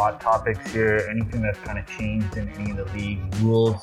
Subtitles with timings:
[0.00, 1.06] hot topics here.
[1.10, 3.80] Anything that's kind of changed in any of the league rules.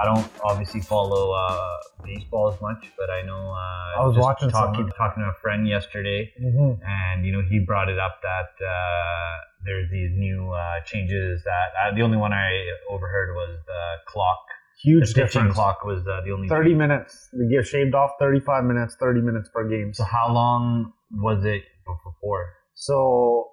[0.00, 4.48] I don't obviously follow uh, baseball as much, but I know uh, I was watching
[4.48, 6.80] talking talking to a friend yesterday, Mm-hmm.
[6.86, 9.34] and you know he brought it up that uh,
[9.66, 12.50] there's these new uh, changes that uh, the only one I
[12.88, 14.38] overheard was the clock.
[14.84, 15.54] Huge the difference.
[15.54, 17.28] clock was uh, the only 30 minutes.
[17.32, 19.92] They give shaved off 35 minutes, 30 minutes per game.
[19.92, 22.46] So how long was it before?
[22.74, 23.50] So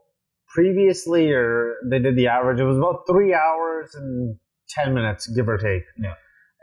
[0.54, 4.38] previously, or they did the average, it was about three hours and
[4.70, 5.84] 10 minutes, give or take.
[5.98, 6.14] Yeah.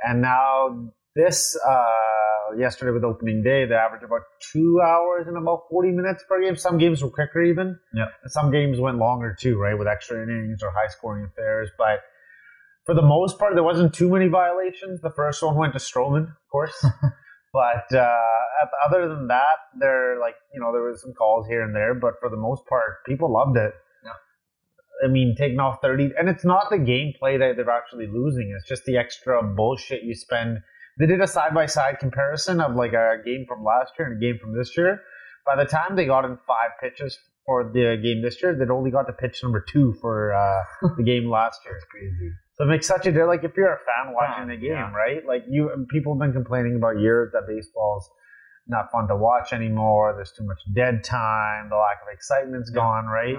[0.05, 5.63] And now this, uh, yesterday with opening day, they averaged about two hours and about
[5.71, 6.57] 40 minutes per game.
[6.57, 7.79] Some games were quicker even.
[7.95, 8.07] Yeah.
[8.23, 9.79] And some games went longer too, right?
[9.79, 11.71] With extra innings or high scoring affairs.
[11.79, 12.01] But
[12.85, 15.01] for the most part, there wasn't too many violations.
[15.01, 16.87] The first one went to Strowman, of course.
[17.55, 18.19] but uh,
[18.85, 22.15] other than that, there like you know there was some calls here and there, but
[22.21, 23.73] for the most part, people loved it.
[24.05, 25.07] Yeah.
[25.09, 28.69] I mean, taking off thirty, and it's not the gameplay that they're actually losing; it's
[28.69, 30.59] just the extra bullshit you spend.
[30.99, 34.17] They did a side by side comparison of like a game from last year and
[34.17, 35.01] a game from this year.
[35.47, 38.91] By the time they got in five pitches for the game this year, they'd only
[38.91, 41.77] got to pitch number two for uh, the game last year.
[41.77, 42.33] It's crazy.
[42.55, 43.29] So it makes such a difference.
[43.29, 44.93] Like if you're a fan watching the game, yeah.
[44.93, 45.27] right?
[45.27, 48.09] Like you, people have been complaining about years that baseball's
[48.69, 50.13] not fun to watch anymore.
[50.17, 51.69] There's too much dead time.
[51.69, 52.81] The lack of excitement's Yeah.
[52.81, 53.37] gone, right?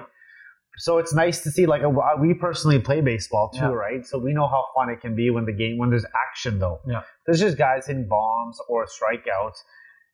[0.78, 1.64] So it's nice to see.
[1.64, 1.88] Like a,
[2.20, 3.72] we personally play baseball too, Yeah.
[3.72, 4.06] right?
[4.06, 6.80] So we know how fun it can be when the game when there's action though.
[6.86, 7.00] Yeah.
[7.24, 9.56] There's just guys hitting bombs or strikeouts.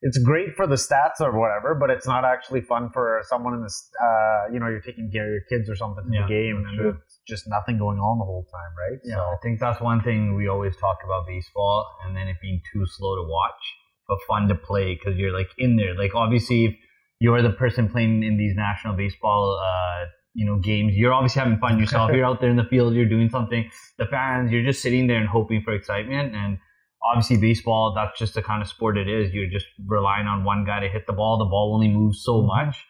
[0.05, 3.63] It's great for the stats or whatever, but it's not actually fun for someone in
[3.63, 3.89] this.
[3.99, 6.77] Uh, you know, you're taking care of your kids or something Yeah, the game, and
[6.77, 6.97] true.
[7.05, 8.99] it's just nothing going on the whole time, right?
[9.05, 12.35] Yeah, So I think that's one thing we always talk about baseball, and then it
[12.41, 13.63] being too slow to watch,
[14.07, 15.95] but fun to play because you're like in there.
[15.95, 16.75] Like obviously, if
[17.19, 21.59] you're the person playing in these national baseball, uh, you know, games, you're obviously having
[21.59, 22.11] fun yourself.
[22.13, 23.69] you're out there in the field, you're doing something.
[23.97, 26.35] The fans, you're just sitting there and hoping for excitement.
[26.35, 26.57] And
[27.05, 29.33] obviously, baseball, that's just the kind of sport it is.
[29.33, 31.37] You're just relying on one guy to hit the ball.
[31.37, 32.85] The ball only moves so much.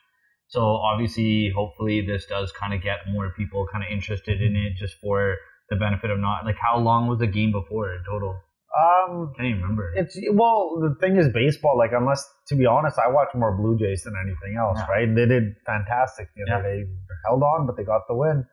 [0.47, 4.73] So obviously, hopefully, this does kind of get more people kind of interested in it,
[4.77, 5.37] just for
[5.69, 8.35] the benefit of not like how long was the game before in total?
[8.73, 9.93] um, I can't even remember.
[9.95, 11.77] It's well, the thing is, baseball.
[11.77, 14.79] Like, unless to be honest, I watch more Blue Jays than anything else.
[14.79, 14.91] Yeah.
[14.91, 15.15] Right?
[15.15, 16.83] They did fantastic the other day.
[17.27, 18.45] Held on, but they got the win.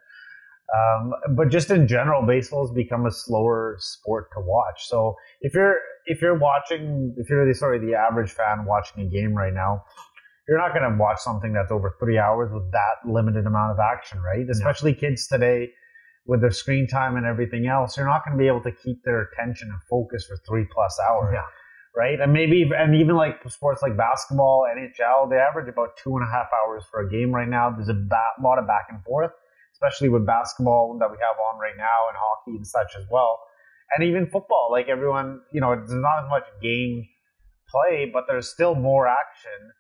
[0.71, 4.87] Um, but just in general, baseball has become a slower sport to watch.
[4.87, 5.77] So if you're
[6.07, 9.85] if you're watching, if you're the sorry the average fan watching a game right now,
[10.49, 13.79] you're not going to watch something that's over three hours with that limited amount of
[13.79, 14.47] action, right?
[14.51, 15.71] Especially kids today
[16.27, 19.03] with their screen time and everything else, you're not going to be able to keep
[19.05, 21.33] their attention and focus for three plus hours.
[21.35, 21.43] Yeah.
[21.97, 22.21] Right.
[22.21, 26.31] And maybe, and even like sports like basketball, NHL, they average about two and a
[26.31, 27.71] half hours for a game right now.
[27.71, 29.33] There's a ba- lot of back and forth,
[29.81, 33.41] especially with basketball that we have on right now and hockey and such as well.
[33.97, 37.09] And even football, like everyone, you know, there's not as much game
[37.69, 39.73] play, but there's still more action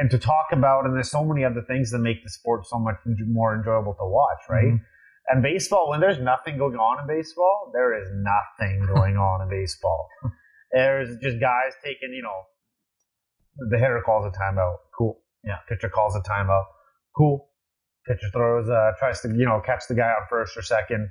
[0.00, 0.86] and to talk about.
[0.86, 4.06] And there's so many other things that make the sport so much more enjoyable to
[4.06, 4.72] watch, right?
[4.72, 4.80] Mhm.
[5.28, 9.48] And baseball, when there's nothing going on in baseball, there is nothing going on in
[9.48, 10.08] baseball.
[10.72, 12.46] There's just guys taking, you know,
[13.68, 14.78] the hitter calls a timeout.
[14.96, 15.20] Cool.
[15.44, 15.58] Yeah.
[15.68, 16.66] Pitcher calls a timeout.
[17.16, 17.49] Cool.
[18.10, 21.10] Pitcher throws, uh, tries to, you know, catch the guy on first or second.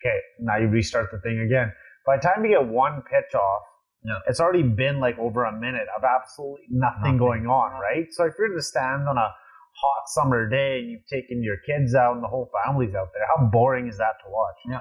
[0.00, 1.72] Okay, now you restart the thing again.
[2.06, 3.62] By the time you get one pitch off,
[4.04, 4.18] Yeah.
[4.28, 7.18] it's already been like over a minute of absolutely nothing, Nothing.
[7.18, 8.06] going on, right?
[8.12, 9.28] So if you're in the stands on a
[9.82, 13.26] hot summer day and you've taken your kids out and the whole family's out there,
[13.36, 14.56] how boring is that to watch?
[14.66, 14.80] Yeah.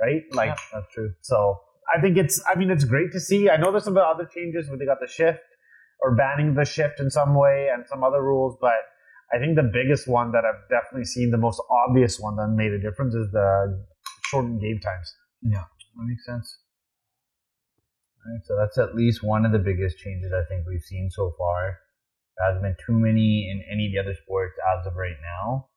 [0.00, 0.22] Right?
[0.32, 1.12] Like, Yeah, that's true.
[1.20, 1.60] so
[1.94, 3.48] I think it's, I mean, it's great to see.
[3.50, 5.40] I know there's some other changes where they got the shift
[6.00, 8.74] or banning the shift in some way and some other rules, but
[9.32, 12.72] I think the biggest one that I've definitely seen, the most obvious one that made
[12.72, 13.84] a difference is the
[14.24, 15.14] shortened game times.
[15.42, 15.64] Yeah,
[15.96, 16.58] that makes sense.
[18.24, 21.10] All right, so that's at least one of the biggest changes I think we've seen
[21.10, 21.78] so far.
[22.36, 25.68] There hasn't been too many in any of the other sports as of right now.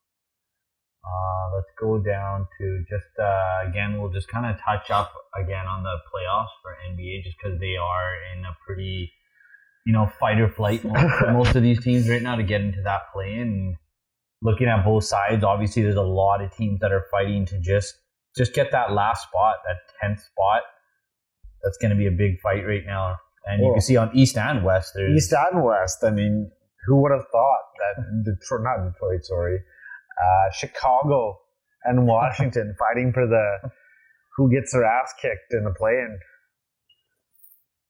[1.05, 4.01] Uh, let's go down to just uh, again.
[4.01, 7.77] We'll just kind of touch up again on the playoffs for NBA, just because they
[7.77, 9.13] are in a pretty,
[9.85, 10.81] you know, fight or flight
[11.19, 13.35] for most of these teams right now to get into that play.
[13.35, 13.75] And
[14.41, 17.95] looking at both sides, obviously there's a lot of teams that are fighting to just
[18.37, 20.61] just get that last spot, that tenth spot.
[21.63, 23.15] That's going to be a big fight right now.
[23.45, 26.03] And you can see on East and West, there's East and West.
[26.03, 26.51] I mean,
[26.85, 29.59] who would have thought that Detroit, not Detroit, sorry,
[30.17, 31.39] uh, Chicago
[31.83, 33.69] and Washington fighting for the
[34.35, 36.19] who gets their ass kicked in the play-in.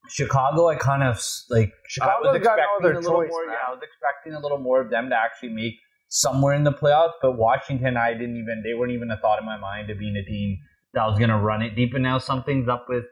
[0.09, 0.67] Chicago.
[0.69, 1.19] I kind of
[1.49, 1.73] like.
[2.01, 3.45] I was got no expecting other a little choice, more.
[3.45, 3.55] man.
[3.55, 5.73] Yeah, I was expecting a little more of them to actually make
[6.09, 7.13] somewhere in the playoffs.
[7.21, 10.15] But Washington, I didn't even they weren't even a thought in my mind of being
[10.15, 10.57] a team
[10.93, 11.93] that was gonna run it deep.
[11.93, 13.05] And now something's up with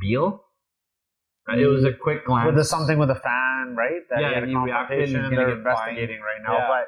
[0.00, 0.44] Beal.
[1.48, 2.46] It was a quick glance.
[2.46, 4.02] With the, something with a fan, right?
[4.10, 5.34] That Yeah, he had a he reacted and confrontation.
[5.34, 5.58] They're fined.
[5.58, 6.68] investigating right now, Yeah.
[6.68, 6.86] but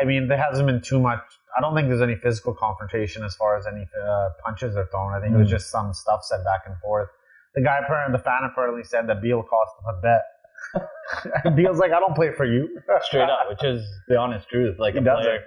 [0.00, 1.20] I mean, there hasn't been too much.
[1.56, 5.12] I don't think there's any physical confrontation as far as any uh, punches are thrown.
[5.12, 5.50] I think it was Mm.
[5.50, 7.10] just some stuff said back and forth.
[7.54, 11.54] The guy, apparently, the fan apparently said that Beal cost him a bet.
[11.56, 12.68] Beal's like, I don't play for you.
[13.02, 14.76] straight up, which is the honest truth.
[14.78, 15.44] Like He a player,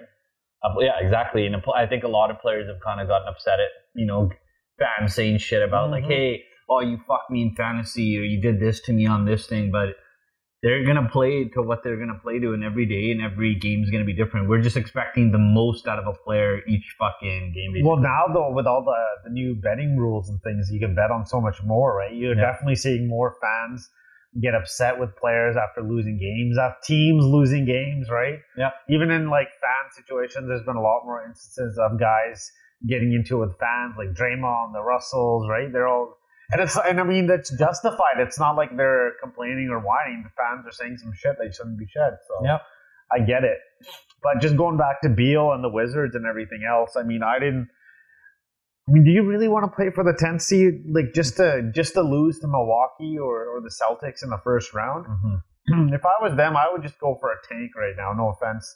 [0.64, 1.44] a- yeah, exactly.
[1.46, 4.06] And a I think a lot of players have kind of gotten upset at you
[4.06, 4.30] know
[4.78, 6.08] fans saying shit about like, Mhm.
[6.08, 9.46] hey, oh, you fucked me in fantasy, or you did this to me on this
[9.46, 9.90] thing, but.
[10.62, 13.82] They're gonna play to what they're gonna play to, and every day and every game
[13.84, 14.48] is gonna be different.
[14.48, 17.72] We're just expecting the most out of a player each fucking game.
[17.72, 17.82] basically.
[17.88, 21.10] Well, now though, with all the the new betting rules and things, you can bet
[21.12, 22.12] on so much more, right?
[22.12, 22.50] You're Yeah.
[22.50, 23.88] definitely seeing more fans
[24.42, 28.40] get upset with players after losing games, after teams losing games, right?
[28.56, 28.70] Yeah.
[28.88, 32.50] Even in like fan situations, there's been a lot more instances of guys
[32.86, 35.72] getting into it with fans, like Draymond, the Russells, right?
[35.72, 36.16] They're all.
[36.50, 38.16] And it's and I mean that's justified.
[38.18, 40.24] It's not like they're complaining or whining.
[40.24, 42.16] The fans are saying some shit they shouldn't be said.
[42.26, 42.62] So Yep.
[43.12, 43.58] I get it.
[44.22, 47.38] But just going back to Beal and the Wizards and everything else, I mean, I
[47.38, 47.68] didn't.
[48.88, 51.70] I mean, do you really want to play for the 10th seed, like just to
[51.74, 55.04] just to lose to Milwaukee or, or the Celtics in the first round?
[55.06, 55.92] Mhm.
[55.94, 58.14] if I was them, I would just go for a tank right now.
[58.14, 58.74] No offense,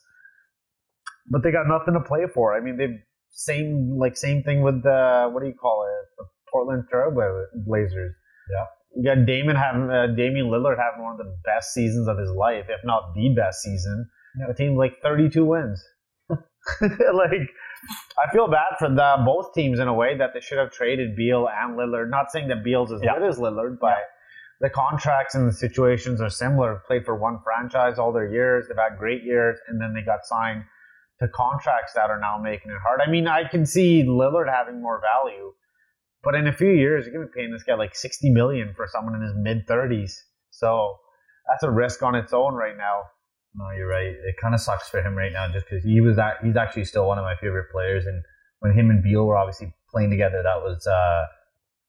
[1.31, 2.55] but they got nothing to play for.
[2.55, 2.89] I mean, they
[3.31, 7.11] same like same thing with the what do you call it, the Portland Trail
[7.67, 8.15] Blazers.
[8.51, 8.65] Yeah.
[8.97, 12.31] you got Damon having uh, Damian Lillard having one of the best seasons of his
[12.31, 14.07] life, if not the best season.
[14.39, 14.47] Yeah.
[14.49, 15.83] The team's like 32 wins.
[16.81, 17.51] like,
[18.19, 21.17] I feel bad for the both teams in a way that they should have traded
[21.17, 22.11] Beal and Lillard.
[22.11, 23.19] Not saying that Beal's as Yeah.
[23.19, 23.97] good as Lillard, but
[24.61, 26.83] the contracts and the situations are similar.
[26.87, 28.67] Played for one franchise all their years.
[28.69, 30.63] They've had great years, and then they got signed
[31.21, 33.01] to contracts that are now making it hard.
[33.07, 35.53] I mean, I can see Lillard having more value,
[36.25, 38.73] but in a few years, you're going to be paying this guy like 60 million
[38.77, 40.13] for someone in his mid 30s.
[40.51, 40.97] So
[41.49, 43.03] that's a risk on its own right now.
[43.55, 44.07] No, you're right.
[44.07, 46.85] It kind of sucks for him right now, just because he was that he's actually
[46.85, 48.23] still one of my favorite players, and
[48.61, 51.25] when him and Beal were obviously playing together, that was uh,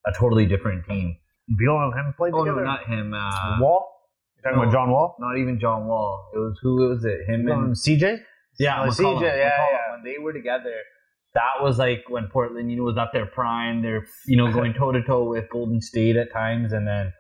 [0.06, 1.16] a totally different team.
[1.58, 3.14] Beal and him played Oh no, not him.
[3.14, 3.90] Uh, Wall?
[4.36, 4.64] You're talking no.
[4.64, 5.16] about John Wall?
[5.20, 6.32] not even John Wall.
[6.34, 7.30] It was who was it?
[7.30, 8.20] Him Um, and CJ?
[8.60, 9.72] yeah, Oh, McCollum, CJ, yeah, McCollum.
[9.72, 9.92] yeah.
[9.94, 10.74] When they were together,
[11.34, 13.82] that was like when Portland, you know, was at their prime.
[13.82, 17.12] They're you know going toe to toe with Golden State at times, and then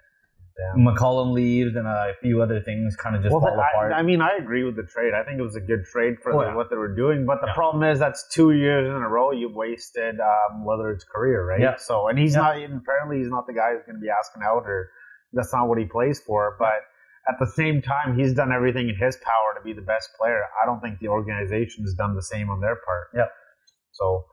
[0.77, 3.93] McCollum leaves, and a few other things kind of just Well, fall I, apart.
[3.93, 5.13] I mean, I agree with the trade.
[5.13, 6.55] I think it was a good trade for Oh, the, yeah.
[6.55, 7.25] what they were doing.
[7.25, 7.53] But the Yeah.
[7.55, 11.59] problem is that's two years in a row you've wasted um, Lillard's career, right?
[11.59, 11.75] Yeah.
[11.77, 12.41] So, and he's Yeah.
[12.41, 12.57] not.
[12.57, 14.89] Apparently, he's not the guy who's going to be asking out, or
[15.33, 16.55] that's not what he plays for.
[16.59, 16.85] But
[17.27, 20.43] at the same time, he's done everything in his power to be the best player.
[20.61, 23.07] I don't think the organization has done the same on their part.
[23.15, 23.31] Yep.
[23.93, 24.25] So.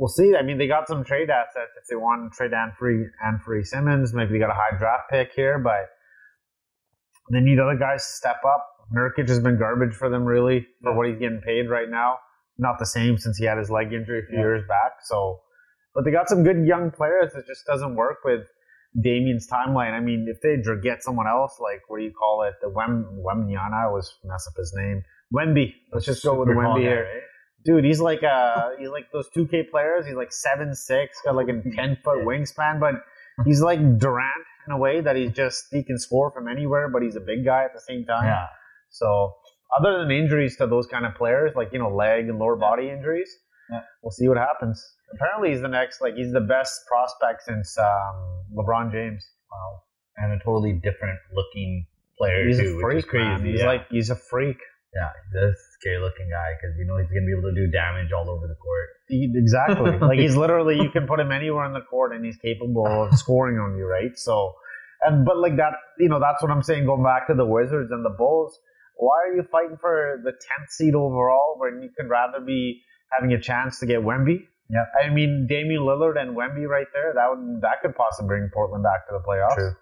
[0.00, 0.36] We'll see.
[0.38, 4.14] I mean, they got some trade assets if they want to trade Anfree, Anfernee Simons.
[4.14, 5.88] Maybe they got a high draft pick here, but
[7.32, 8.64] they need other guys to step up.
[8.96, 12.18] Nurkic has been garbage for them, really, for what he's getting paid right now.
[12.58, 14.44] Not the same since he had his leg injury a few Yeah.
[14.44, 14.92] years back.
[15.02, 15.40] So,
[15.96, 17.34] but they got some good young players.
[17.34, 18.46] It just doesn't work with
[19.02, 19.94] Damian's timeline.
[19.94, 23.04] I mean, if they get someone else, like what do you call it, the Wem
[23.26, 25.02] Wemnyana, I always mess up his name.
[25.34, 25.74] Wemby.
[25.92, 27.22] Let's just go with Wemby here.
[27.64, 30.06] Dude, he's like uh he's like those two K players.
[30.06, 32.94] He's like seven six, got like a ten foot wingspan, but
[33.44, 37.02] he's like Durant in a way that he's just he can score from anywhere, but
[37.02, 38.26] he's a big guy at the same time.
[38.26, 38.46] Yeah.
[38.90, 39.34] So
[39.78, 42.88] other than injuries to those kind of players, like you know leg and lower body
[42.90, 43.30] injuries,
[43.70, 43.80] Yeah.
[44.02, 44.82] we'll see what happens.
[45.12, 49.26] Apparently, he's the next like he's the best prospect since um, LeBron James.
[49.50, 49.82] Wow.
[50.16, 51.86] And a totally different looking
[52.18, 53.24] player He's too, a freak, which is crazy.
[53.24, 53.44] man.
[53.44, 53.66] He's yeah.
[53.66, 54.58] like he's a freak.
[54.94, 58.12] Yeah, this scary looking guy because you know he's gonna be able to do damage
[58.12, 58.88] all over the court.
[59.08, 59.98] He- exactly.
[60.00, 63.16] like he's literally you can put him anywhere in the court and he's capable of
[63.22, 64.16] scoring on you, right?
[64.16, 64.54] So
[65.02, 66.86] and but like that, you know, that's what I'm saying.
[66.86, 68.58] Going back to the Wizards and the Bulls,
[68.96, 72.80] why are you fighting for the tenth seed overall when you could rather be
[73.12, 74.40] having a chance to get Wemby?
[74.70, 74.84] Yeah.
[75.04, 78.84] I mean Damian Lillard and Wemby right there, that would that could possibly bring Portland
[78.84, 79.54] back to the playoffs.
[79.54, 79.72] True.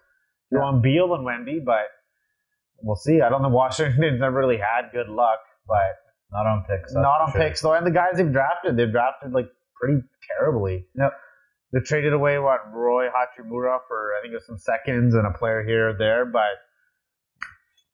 [0.51, 1.91] You want Beal and Wemby, but
[2.81, 3.21] we'll see.
[3.21, 3.49] I don't know.
[3.49, 5.95] Washington's never really had good luck, but
[6.31, 6.93] Not on picks.
[6.93, 7.41] not on sure.
[7.41, 7.73] picks though.
[7.73, 9.47] And the guys they've drafted, they've drafted like
[9.79, 10.01] pretty
[10.37, 10.85] terribly.
[10.95, 11.11] Yep.
[11.73, 15.37] They traded away what Rui Hachimura for I think it was some seconds and a
[15.37, 16.55] player here or there, but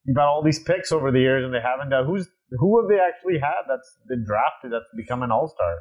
[0.05, 2.27] you've got all these picks over the years and they haven't done who's
[2.59, 5.75] who have they actually had that's been drafted that's become an all star?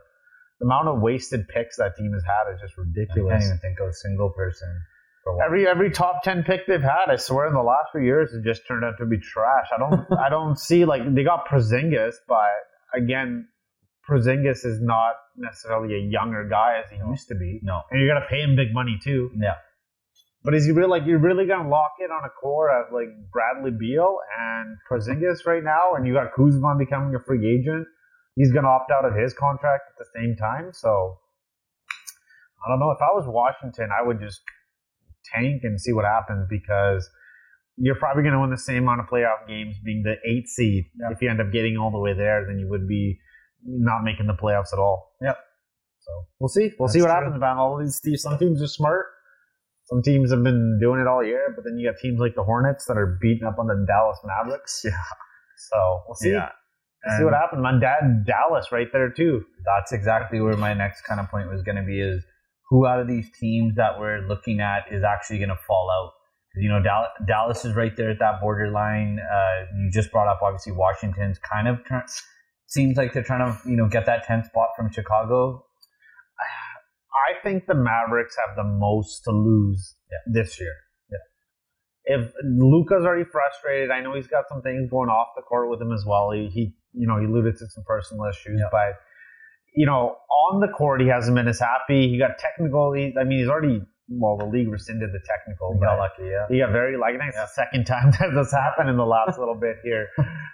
[0.61, 3.28] The amount of wasted picks that team has had is just ridiculous.
[3.28, 4.68] I can't even think of a single person.
[5.45, 8.43] Every every top ten pick they've had, I swear, in the last few years, it
[8.45, 9.67] just turned out to be trash.
[9.75, 12.49] I don't I don't see like they got Porzingis, but
[12.95, 13.49] again,
[14.09, 17.11] Porzingis is not necessarily a younger guy as he No.
[17.11, 17.83] used to be, No.
[17.91, 19.31] and you're gonna pay him big money too.
[19.37, 19.55] Yeah.
[20.45, 23.09] But is he really like you're really gonna lock in on a core of like
[23.33, 27.87] Bradley Beal and Porzingis right now, and you got Kuzma becoming a free agent?
[28.35, 31.19] He's gonna opt out of his contract at the same time, so
[32.67, 32.91] I don't know.
[32.91, 34.41] If I was Washington, I would just
[35.35, 37.09] tank and see what happens because
[37.76, 40.85] you're probably going to win the same amount of playoff games being the eighth seed.
[41.00, 41.09] Yeah.
[41.12, 43.19] If you end up getting all the way there, then you would be
[43.64, 45.14] not making the playoffs at all.
[45.21, 45.38] Yep.
[46.00, 46.11] So
[46.41, 46.73] we'll see.
[46.79, 47.14] We'll see what true.
[47.14, 47.57] happens, man.
[47.57, 49.07] All these teams, some teams are smart.
[49.85, 52.45] Some teams have been doing it all year, but then you got teams like the
[52.45, 54.83] Hornets that are beating up on the Dallas Mavericks.
[54.85, 54.93] Yeah.
[55.71, 56.33] So we'll see.
[56.33, 56.49] Yeah.
[57.05, 57.81] We'll see what happens, man.
[57.81, 59.45] Dad, Dallas right there too.
[59.64, 62.25] that's exactly where my next kind of point was going to be is
[62.73, 66.12] who out of these teams that we're looking at is actually going to fall out
[66.57, 66.81] you know
[67.26, 71.69] Dallas, is right there at that borderline uh, you just brought up obviously washington's kind
[71.69, 72.02] of try-
[72.67, 75.64] seems like they're trying to you know get that 10th spot from chicago
[77.12, 79.95] I think the Mavericks have the most to lose
[80.26, 80.75] this year.
[81.11, 82.17] Yeah.
[82.17, 85.81] If Luka's already frustrated, I know he's got some things going off the court with
[85.81, 86.31] him as well.
[86.33, 88.69] He, he you know, he alluded to some personal issues, Yeah.
[88.71, 88.99] but
[89.75, 90.17] you know,
[90.50, 92.09] on the court he hasn't been as happy.
[92.09, 92.93] He got technical.
[92.93, 95.73] He, I mean, he's already well, the league rescinded the technical.
[95.73, 97.17] He got lucky yeah he got very lucky.
[97.17, 100.09] I think it's the second time that this happened in the last little bit here.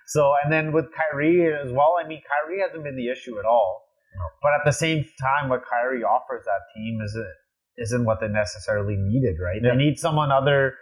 [0.07, 3.45] So and then with Kyrie as well, I mean Kyrie hasn't been the issue at
[3.45, 3.85] all.
[4.15, 4.25] No.
[4.43, 7.35] But at the same time, what Kyrie offers that team isn't
[7.79, 9.61] isn't what they necessarily needed, right?
[9.63, 9.71] Yeah.
[9.71, 10.75] They need someone other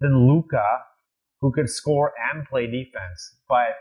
[0.00, 0.64] than Luka
[1.40, 3.36] who could score and play defense.
[3.48, 3.76] But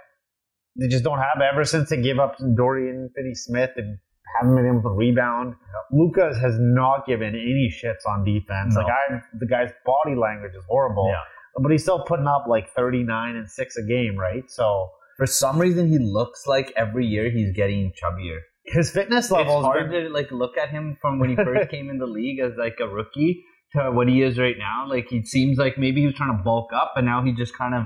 [0.75, 3.97] they just don't have ever since they gave up Dorian Finney Smith and
[4.39, 5.55] haven't been able to rebound.
[5.91, 8.75] Luka has not given any shits on defense.
[8.75, 8.81] No.
[8.81, 11.21] Like I the guy's body language is horrible yeah
[11.57, 14.43] but he's still putting up like 39 and 6 a game, right?
[14.51, 19.31] So for some reason he looks like every year he's getting chubbier his fitness it's
[19.31, 22.39] level hard to like look at him from when he first came in the league
[22.39, 24.87] as like a rookie to what he is right now.
[24.87, 27.55] Like he seems like maybe he was trying to bulk up, and now he just
[27.57, 27.85] kind of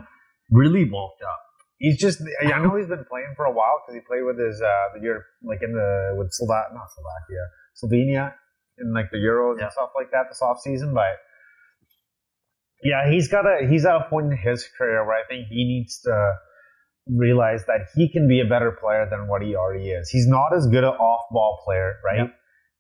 [0.50, 1.40] really bulked up.
[1.80, 4.62] He's just I know he's been playing for a while because he played with his
[4.62, 7.44] uh the Euro like in the with not Slovakia
[7.82, 8.34] Slovenia
[8.78, 9.66] in like the Euros Yeah.
[9.66, 11.18] and stuff like that this off season, but
[12.84, 15.66] yeah, he's got a he's at a point in his career where I think he
[15.66, 16.34] needs to
[17.08, 20.10] realize that he can be a better player than what he already is.
[20.10, 22.28] He's not as good an off ball player, right?
[22.28, 22.34] Yeah.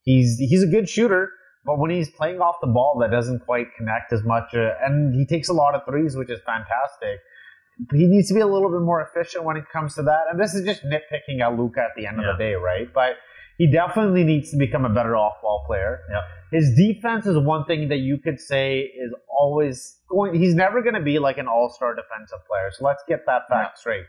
[0.03, 1.29] He's he's a good shooter,
[1.65, 4.53] but when he's playing off the ball, that doesn't quite connect as much.
[4.53, 7.19] Uh, and he takes a lot of threes, which is fantastic.
[7.93, 10.23] He needs to be a little bit more efficient when it comes to that.
[10.31, 12.31] And this is just nitpicking at Luka at the end Yeah.
[12.31, 12.87] of the day, right?
[12.93, 13.15] But
[13.57, 16.01] he definitely needs to become a better off ball player.
[16.09, 16.21] Yeah.
[16.51, 20.35] His defense is one thing that you could say is always going.
[20.35, 22.69] He's never going to be like an all star defensive player.
[22.71, 24.05] So let's get that fact straight.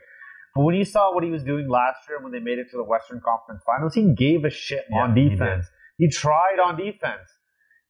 [0.55, 2.77] But when you saw what he was doing last year when they made it to
[2.77, 5.65] the Western Conference Finals, he gave a shit Yeah, on he defense.
[5.97, 7.29] He, tried on defense.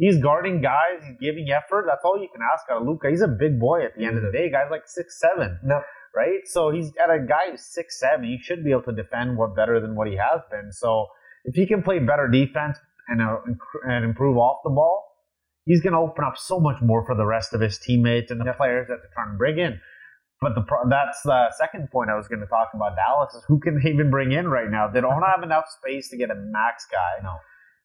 [0.01, 0.97] He's guarding guys.
[1.07, 1.85] He's giving effort.
[1.87, 3.09] That's all you can ask out of Luka.
[3.11, 4.49] He's a big boy at the end of the day.
[4.49, 5.81] Guy's like six seven, No.
[6.15, 6.41] right?
[6.45, 8.25] So he's at a guy who's six seven.
[8.25, 10.71] He should be able to defend what better than what he has been.
[10.71, 11.05] So
[11.45, 12.79] if he can play better defense
[13.09, 13.37] and uh,
[13.87, 15.05] and improve off the ball,
[15.65, 18.41] he's going to open up so much more for the rest of his teammates and
[18.41, 19.79] the players that they're trying to bring in.
[20.41, 22.95] But the pro- that's the second point I was going to talk about.
[22.95, 24.87] Dallas is who can they even bring in right now?
[24.87, 27.21] They don't have enough space to get a max guy.
[27.21, 27.35] No.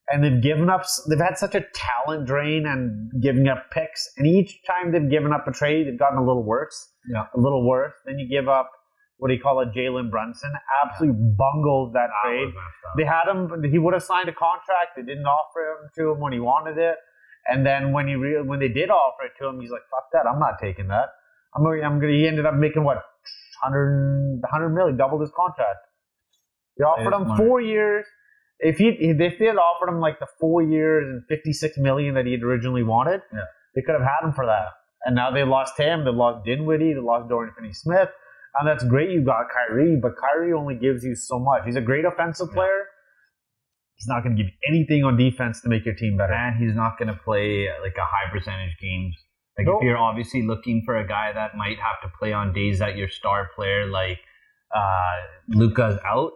[0.08, 0.84] And they've given up.
[1.08, 4.08] They've had such a talent drain and giving up picks.
[4.16, 6.92] And each time they've given up a trade, they've gotten a little worse.
[7.10, 7.25] Yeah.
[7.34, 7.94] A little worse.
[8.04, 8.70] Then you give up.
[9.18, 9.72] What do you call it?
[9.75, 10.52] Jalen Brunson
[10.84, 12.52] absolutely bungled that trade.
[12.98, 13.64] They had him.
[13.70, 14.94] He would have signed a contract.
[14.94, 16.96] They didn't offer him to him when he wanted it.
[17.48, 20.10] And then when he re- when they did offer it to him, he's like, "Fuck
[20.12, 20.26] that!
[20.28, 21.10] I'm not taking that.
[21.54, 22.96] I'm gonna, I'm gonna." He ended up making what
[23.62, 25.78] 100, 100 million, doubled his contract.
[26.76, 27.38] They offered him smart.
[27.38, 28.04] four years.
[28.60, 32.14] If he if they had offered him like the four years and fifty six million
[32.14, 33.40] that he had originally wanted, Yeah.
[33.75, 34.68] they could have had him for that.
[35.04, 36.04] And now they lost him.
[36.04, 36.94] They lost Dinwiddie.
[36.94, 38.08] They lost Dorian Finney-Smith.
[38.58, 39.10] And that's great.
[39.10, 41.62] You got Kyrie, but Kyrie only gives you so much.
[41.66, 42.54] He's a great offensive Yeah.
[42.54, 42.84] player.
[43.96, 46.32] He's not going to give you anything on defense to make your team better.
[46.34, 49.14] and he's not going to play like a high percentage games.
[49.58, 49.82] Like Nope.
[49.82, 52.96] if you're obviously looking for a guy that might have to play on days that
[52.96, 54.18] your star player like
[54.75, 55.16] uh,
[55.48, 56.32] Luka's out,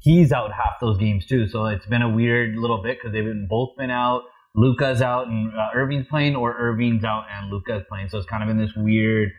[0.00, 1.48] he's out half those games too.
[1.48, 4.22] So it's been a weird little bit because they've been both been out.
[4.56, 8.08] Luka's out and uh, Irving's playing, or Irving's out and Luka's playing.
[8.08, 9.30] So it's kind of in this weird.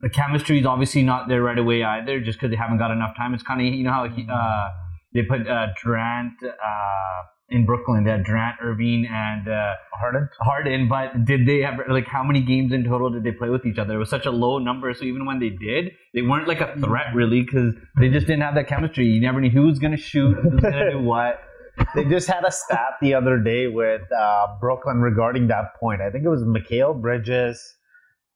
[0.00, 3.16] The chemistry is obviously not there right away either, just because they haven't got enough
[3.16, 3.34] time.
[3.34, 4.68] It's kind of you know how he, uh,
[5.14, 8.04] they put uh, Durant, uh, in Brooklyn.
[8.04, 10.28] They had Durant, Irving, and uh, Harden.
[10.40, 10.88] Harden.
[10.88, 13.78] But did they have like how many games in total did they play with each
[13.78, 13.94] other?
[13.94, 14.92] It was such a low number.
[14.94, 18.42] So even when they did, they weren't like a threat really because they just didn't
[18.42, 19.06] have that chemistry.
[19.06, 21.40] You never knew who was going to shoot, who was going to do what.
[21.94, 26.00] They just had a stat the other day with uh, Brooklyn regarding that point.
[26.00, 27.62] I think it was Mikal Bridges,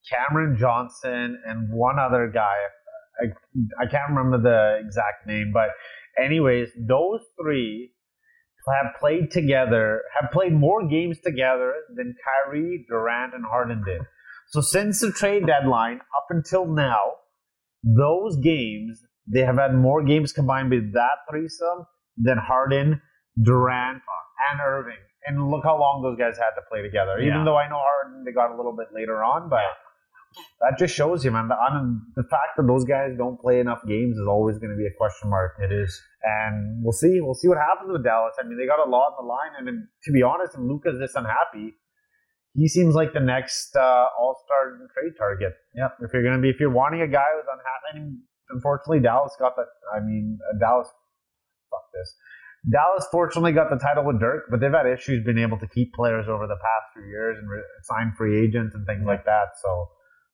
[0.09, 2.55] Cameron Johnson, and one other guy.
[3.21, 5.71] I, I can't remember the exact name, but
[6.23, 7.91] anyways, those three
[8.71, 14.03] have played together, have played more games together than Kyrie, Durant, and Harden did.
[14.49, 17.01] So since the trade deadline up until now,
[17.83, 19.03] those games
[19.33, 23.01] they have had more games combined with that threesome than Harden,
[23.43, 24.03] Durant,
[24.51, 24.99] and Irving.
[25.27, 27.21] And look how long those guys had to play together.
[27.21, 27.29] Yeah.
[27.29, 29.61] Even though I know Harden they got a little bit later on, but
[30.61, 31.49] that just shows you, man.
[31.49, 34.77] The, un- the fact that those guys don't play enough games is always going to
[34.77, 35.57] be a question mark.
[35.59, 36.01] It is.
[36.23, 37.21] And we'll see.
[37.21, 38.35] We'll see what happens with Dallas.
[38.39, 39.53] I mean, they got a lot on the line.
[39.59, 41.75] And then, to be honest, and Luka's this unhappy,
[42.55, 45.55] he seems like the next uh, All Star trade target.
[45.75, 45.89] Yeah.
[46.01, 49.01] If you're going to be, if you're wanting a guy who's unhappy, I mean, unfortunately,
[49.01, 49.67] Dallas got that.
[49.95, 50.89] I mean, uh, Dallas.
[51.71, 52.15] Fuck this.
[52.71, 55.93] Dallas fortunately got the title with Dirk, but they've had issues being able to keep
[55.95, 59.59] players over the past few years and re- sign free agents and things like that.
[59.61, 59.89] So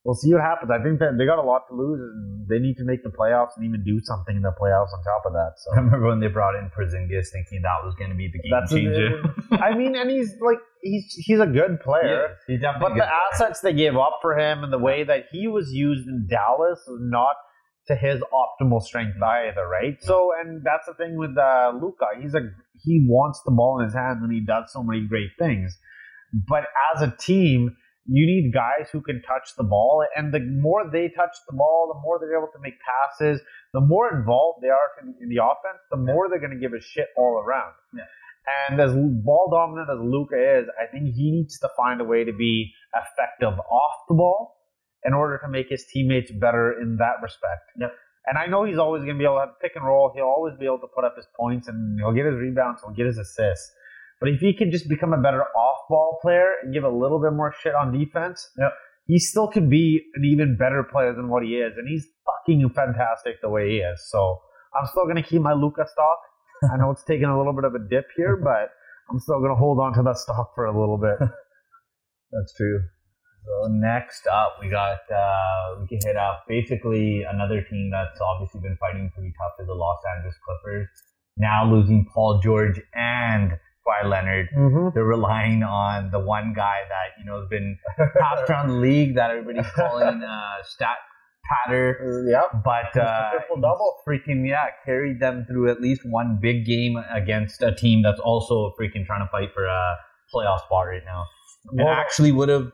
[0.08, 0.70] we'll see what happens.
[0.72, 3.10] I think that they got a lot to lose, and they need to make the
[3.12, 5.52] playoffs and even do something in the playoffs on top of that.
[5.60, 8.40] So I remember when they brought in Porzingis, thinking that was going to be the
[8.40, 9.22] game That's a- changer.
[9.62, 12.36] I mean, and he's like he's he's a good player.
[12.46, 13.20] he's definitely But a the player.
[13.34, 16.80] assets they gave up for him and the way that he was used in Dallas
[16.88, 17.36] was not
[17.88, 19.96] to his optimal strength either, right?
[20.00, 22.06] So, and that's the thing with uh, Luka.
[22.20, 22.40] He's a
[22.84, 25.76] he wants the ball in his hands and he does so many great things.
[26.32, 27.76] But as a team,
[28.08, 31.92] you need guys who can touch the ball, and the more they touch the ball,
[31.92, 33.40] the more they're able to make passes,
[33.74, 36.80] the more involved they are in, the offense, the more they're going to give a
[36.80, 37.74] shit all around.
[37.94, 38.04] Yeah.
[38.70, 42.24] And as ball dominant as Luka is, I think he needs to find a way
[42.24, 44.56] to be effective off the ball
[45.04, 47.70] in order to make his teammates better in that respect.
[47.78, 47.92] Yep.
[48.24, 50.12] And I know he's always going to be able to pick and roll.
[50.14, 52.94] He'll always be able to put up his points and he'll get his rebounds, he'll
[52.94, 53.70] get his assists.
[54.20, 57.20] But if he can just become a better off ball player and give a little
[57.20, 58.72] bit more shit on defense, Yep.
[59.06, 61.76] he still could be an even better player than what he is.
[61.76, 64.08] And he's fucking fantastic the way he is.
[64.10, 64.40] So
[64.78, 66.18] I'm still going to keep my Luka stock.
[66.72, 68.70] I know it's taking a little bit of a dip here, but
[69.10, 71.18] I'm still going to hold on to that stock for a little bit.
[72.32, 72.80] That's true.
[73.44, 78.60] So next up, we got uh, we can hit up basically another team that's obviously
[78.60, 80.88] been fighting pretty tough is the Los Angeles Clippers.
[81.38, 83.52] Now losing Paul George and
[83.88, 84.88] Kawhi Leonard, Mm-hmm.
[84.94, 89.14] they're relying on the one guy that you know has been passed around the league
[89.16, 90.96] that everybody's calling uh, stat
[91.66, 92.26] patter.
[92.30, 92.62] Yep.
[92.64, 93.94] But uh, Triple-double.
[94.06, 98.72] freaking yeah, carried them through at least one big game against a team that's also
[98.78, 99.96] freaking trying to fight for a
[100.34, 101.24] playoff spot right now.
[101.70, 102.70] And Well- actually would have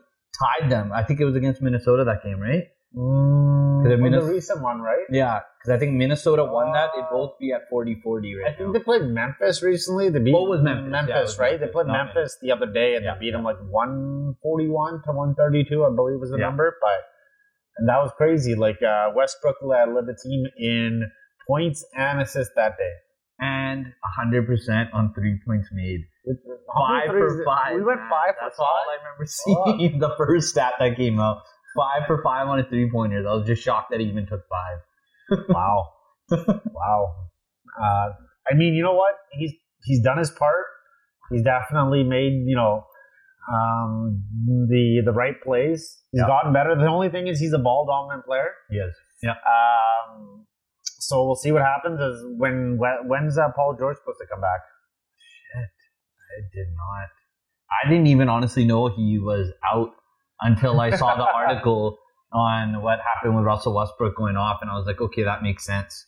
[0.59, 0.91] tied them.
[0.93, 2.65] I think it was against Minnesota that game, right?
[2.95, 5.05] Mm, Because the recent one, right?
[5.09, 6.91] Yeah, because I think Minnesota won that.
[6.95, 8.05] They'd both be at 40-40
[8.41, 8.57] right I now.
[8.57, 10.09] think they played Memphis recently.
[10.09, 10.91] They beat What was Memphis?
[11.09, 11.51] Yeah, was right?
[11.51, 11.67] Memphis.
[11.67, 15.11] They played No, Memphis the other day and Yeah, they beat them like 141 to
[15.11, 16.45] 132, I believe was the Yeah.
[16.45, 16.75] number.
[16.81, 17.03] But
[17.77, 18.55] and that was crazy.
[18.55, 21.11] Like uh, Westbrook led, the team in
[21.47, 22.93] points and assists that day.
[23.39, 25.99] and 100% on three points made.
[26.73, 27.75] Five for five.
[27.75, 28.09] We went five man.
[28.09, 28.87] five That's for all five.
[28.87, 31.41] I remember seeing the first stat that came out.
[31.75, 33.25] Five for five on a three pointers.
[33.27, 35.39] I was just shocked that he even took five.
[35.49, 35.89] Wow,
[36.31, 37.15] wow.
[37.81, 38.09] Uh,
[38.49, 39.15] I mean, you know what?
[39.33, 39.51] He's
[39.83, 40.65] he's done his part.
[41.31, 42.85] He's definitely made you know
[43.51, 44.21] um,
[44.69, 46.01] the the right plays.
[46.11, 46.27] He's Yeah.
[46.27, 46.75] gotten better.
[46.75, 48.51] The only thing is he's a ball dominant player.
[48.71, 48.89] Yes.
[49.23, 49.31] Yeah.
[49.31, 50.45] Um,
[50.99, 51.99] so we'll see what happens.
[51.99, 54.61] Is when when- when's uh, Paul George supposed to come back?
[55.55, 57.09] I did not.
[57.71, 59.91] I didn't even honestly know he was out
[60.41, 61.97] until I saw the article
[62.33, 65.65] on what happened with Russell Westbrook going off, and I was like, okay, that makes
[65.65, 66.05] sense.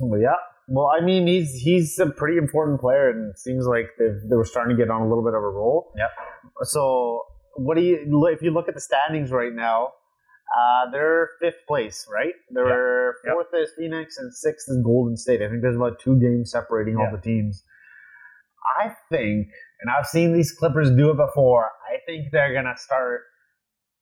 [0.00, 0.34] Yeah.
[0.66, 4.36] Well, I mean, he's he's a pretty important player, and it seems like they they
[4.36, 5.92] were starting to get on a little bit of a roll.
[5.96, 6.10] Yep.
[6.62, 7.22] So,
[7.56, 9.92] what do you if you look at the standings right now?
[10.56, 12.34] Uh, they're fifth place, right?
[12.50, 13.32] They're Yep.
[13.34, 15.42] fourth is Phoenix, and sixth is Golden State.
[15.42, 17.62] I think there's about two games separating all the teams.
[18.80, 19.48] I think,
[19.84, 21.66] and I've seen these Clippers do it before.
[21.92, 23.20] I think they're gonna start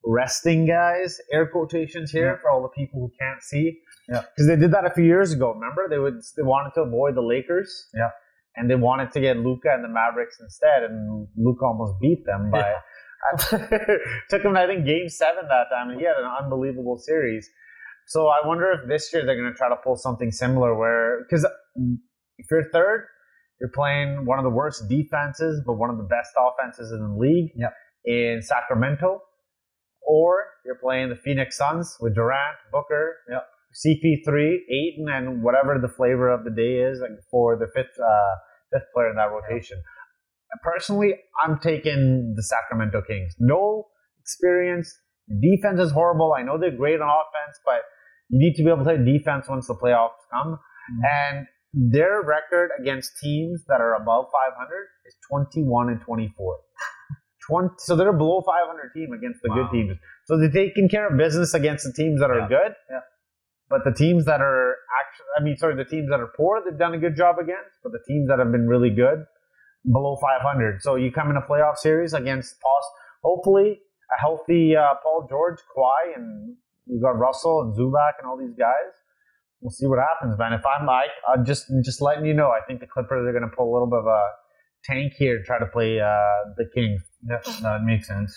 [0.05, 2.37] resting guys, air quotations here Yeah.
[2.41, 4.23] for all the people who can't see Yeah.
[4.23, 5.53] because they did that a few years ago.
[5.53, 7.89] Remember, they would they wanted to avoid the Lakers.
[7.95, 8.11] Yeah.
[8.55, 12.51] and they wanted to get Luka and the Mavericks instead, and Luka almost beat them
[12.51, 12.75] by.
[14.29, 17.49] took him, I think, Game Seven that time, and he had an unbelievable series.
[18.09, 21.23] So I wonder if this year they're going to try to pull something similar, where
[21.23, 21.47] because
[22.39, 23.07] if you're third,
[23.63, 27.17] You're playing one of the worst defenses, but one of the best offenses in the
[27.17, 27.73] league Yep.
[28.05, 29.23] in Sacramento.
[30.05, 33.47] Or you're playing the Phoenix Suns with Durant, Booker, Yep.
[33.73, 38.35] CP3, Ayton, and whatever the flavor of the day is like, for the fifth uh,
[38.73, 39.81] fifth player in that rotation.
[40.65, 43.37] Personally, I'm taking the Sacramento Kings.
[43.39, 43.87] No
[44.21, 44.93] experience.
[45.41, 46.35] Defense is horrible.
[46.37, 47.83] I know they're great on offense, but
[48.29, 50.59] you need to be able to play defense once the playoffs come.
[51.05, 56.59] And their record against teams that are above 500 is 21 and 24.
[57.49, 59.57] 20, so they're a below 500 team against the Wow.
[59.57, 59.99] good teams.
[60.27, 62.49] So they're taking care of business against the teams that are Yeah.
[62.49, 62.77] good.
[62.91, 63.01] Yeah.
[63.69, 66.79] But the teams that are actually, I mean, sorry, the teams that are poor, they've
[66.79, 67.79] done a good job against.
[67.83, 69.25] But the teams that have been really good,
[69.91, 70.83] below 500.
[70.83, 72.81] So you come in a playoff series against, Paul,
[73.25, 73.81] hopefully,
[74.17, 76.55] a healthy uh, Paul George, Kawhi, and
[76.87, 78.93] you've got Russell and Zubac and all these guys.
[79.63, 80.53] We'll see what happens, man.
[80.53, 83.49] If I'm like, I'm just just letting you know, I think the Clippers are going
[83.49, 84.23] to pull a little bit of a
[84.85, 87.01] tank here to try to play uh, the Kings.
[87.29, 88.37] That makes sense.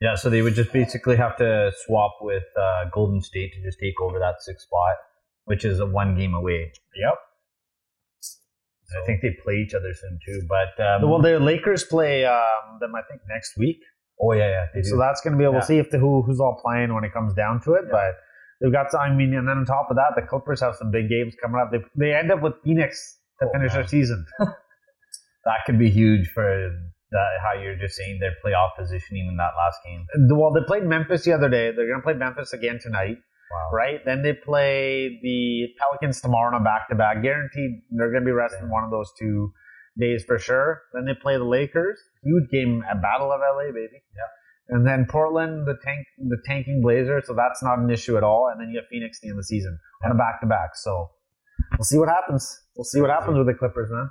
[0.00, 3.78] Yeah, so they would just basically have to swap with uh, Golden State to just
[3.78, 4.96] take over that sixth spot,
[5.44, 6.72] which is a one game away.
[6.96, 7.14] Yep.
[9.02, 10.46] I think they play each other soon too.
[10.48, 13.80] But um, Well, the Lakers play um, them, I think, next week.
[14.22, 14.82] oh yeah, yeah.
[14.82, 15.44] So that's going to be.
[15.44, 15.60] We'll Yeah.
[15.60, 17.84] see if the who who's all playing when it comes down to it.
[17.86, 17.90] Yeah.
[17.92, 18.14] But
[18.60, 18.90] they've got.
[18.90, 21.34] some- I mean, and then on top of that, the Clippers have some big games
[21.42, 21.70] coming up.
[21.70, 23.80] They they end up with Phoenix to Oh, finish man.
[23.82, 24.26] their season.
[25.44, 26.44] that could be huge for
[27.10, 30.06] that, how you're just saying their playoff positioning in that last game.
[30.36, 31.72] Well, they played Memphis the other day.
[31.72, 33.16] They're going to play Memphis again tonight,
[33.50, 33.70] Wow.
[33.72, 34.00] right?
[34.04, 37.22] Then they play the Pelicans tomorrow on a back to back.
[37.22, 39.52] Guaranteed, they're going to be resting one of those two
[39.98, 40.82] days for sure.
[40.92, 41.98] Then they play the Lakers.
[42.22, 44.02] Huge game, a battle of LA, baby.
[44.14, 44.28] Yeah.
[44.70, 47.24] And then Portland, the tank, the tanking Blazers.
[47.26, 48.50] So that's not an issue at all.
[48.52, 50.46] And then you have Phoenix at the end of the season on a back to
[50.46, 50.76] back.
[50.76, 51.10] So
[51.78, 52.60] we'll see what happens.
[52.76, 54.10] We'll see what happens with the Clippers, man.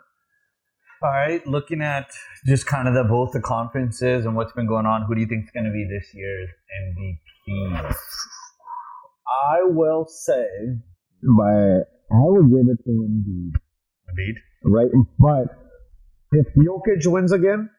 [1.04, 2.10] All right, looking at
[2.48, 5.28] just kind of the both the conferences and what's been going on, who do you
[5.28, 6.50] think is going to be this year's
[6.98, 7.94] MVP?
[9.52, 10.48] I will say,
[11.22, 13.52] but I would give it to Embiid,
[14.10, 14.36] Embiid.
[14.66, 14.90] right?
[15.20, 15.56] But
[16.32, 17.70] if Jokic wins again,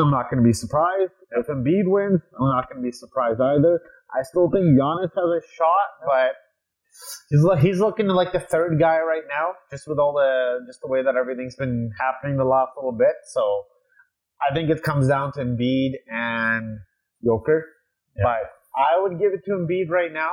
[0.00, 1.12] I'm not going to be surprised.
[1.32, 3.80] If Embiid wins, I'm not going to be surprised either.
[4.14, 6.32] I still think Giannis has a shot, but
[7.28, 10.88] he's he's looking like the third guy right now, just with all the just the
[10.88, 13.14] way that everything's been happening the last little bit.
[13.32, 13.64] So
[14.50, 16.78] I think it comes down to Embiid and
[17.24, 17.66] Joker,
[18.16, 18.24] Yeah.
[18.24, 20.32] but I would give it to Embiid right now.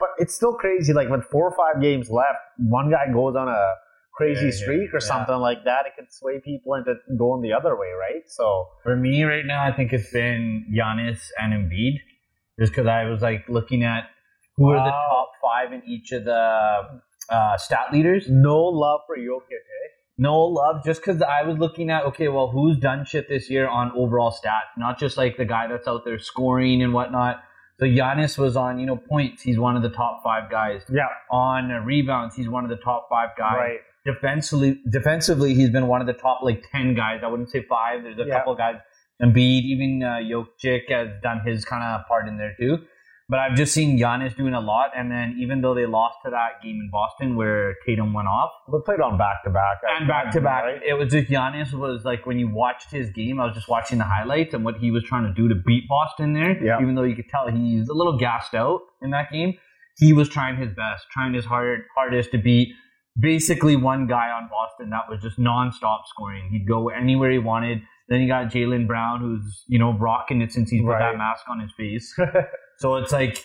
[0.00, 0.92] But it's still crazy.
[0.92, 3.74] Like with four or five games left, one guy goes on a
[4.20, 5.12] crazy Yeah, yeah, streak or yeah.
[5.12, 5.80] something like that.
[5.88, 8.22] It could sway people into going the other way, right?
[8.38, 10.44] So For me right now, I think it's been
[10.76, 11.94] Giannis and Embiid,
[12.60, 14.04] just because I was like looking at
[14.56, 16.42] who are the top five in each of the
[17.30, 18.26] uh, stat leaders.
[18.28, 19.88] no love for Jokic, eh?
[20.18, 23.66] No love, just because I was looking at okay, well, who's done shit this year
[23.68, 27.36] on overall stats, not just like the guy that's out there scoring and whatnot.
[27.78, 29.42] So Giannis was on, you know, points.
[29.42, 30.82] He's one of the top five guys.
[30.92, 33.56] Yeah, On uh, rebounds, he's one of the top five guys.
[33.56, 33.78] right.
[34.04, 37.20] Defensively, defensively, he's been one of the top like ten guys.
[37.24, 38.02] I wouldn't say five.
[38.02, 38.38] There's a Yeah.
[38.38, 38.76] couple guys.
[39.22, 42.78] Embiid, even uh, Jokic has done his kind of part in there too.
[43.28, 44.90] But I've just seen Giannis doing a lot.
[44.96, 48.50] And then even though they lost to that game in Boston where Tatum went off,
[48.72, 50.64] They played on back to back and back to back.
[50.84, 53.98] It was just Giannis was like when you watched his game, I was just watching
[53.98, 56.60] the highlights and what he was trying to do to beat Boston there.
[56.64, 56.80] Yeah.
[56.80, 59.54] Even though you could tell he's a little gassed out in that game,
[59.98, 62.74] he was trying his best, trying his hard hardest to beat
[63.20, 66.48] basically one guy on Boston that was just nonstop scoring.
[66.50, 67.82] He'd go anywhere he wanted.
[68.08, 71.12] Then you got Jaylen Brown, who's you know rocking it since he's put Right.
[71.12, 72.14] that mask on his face.
[72.78, 73.36] So it's like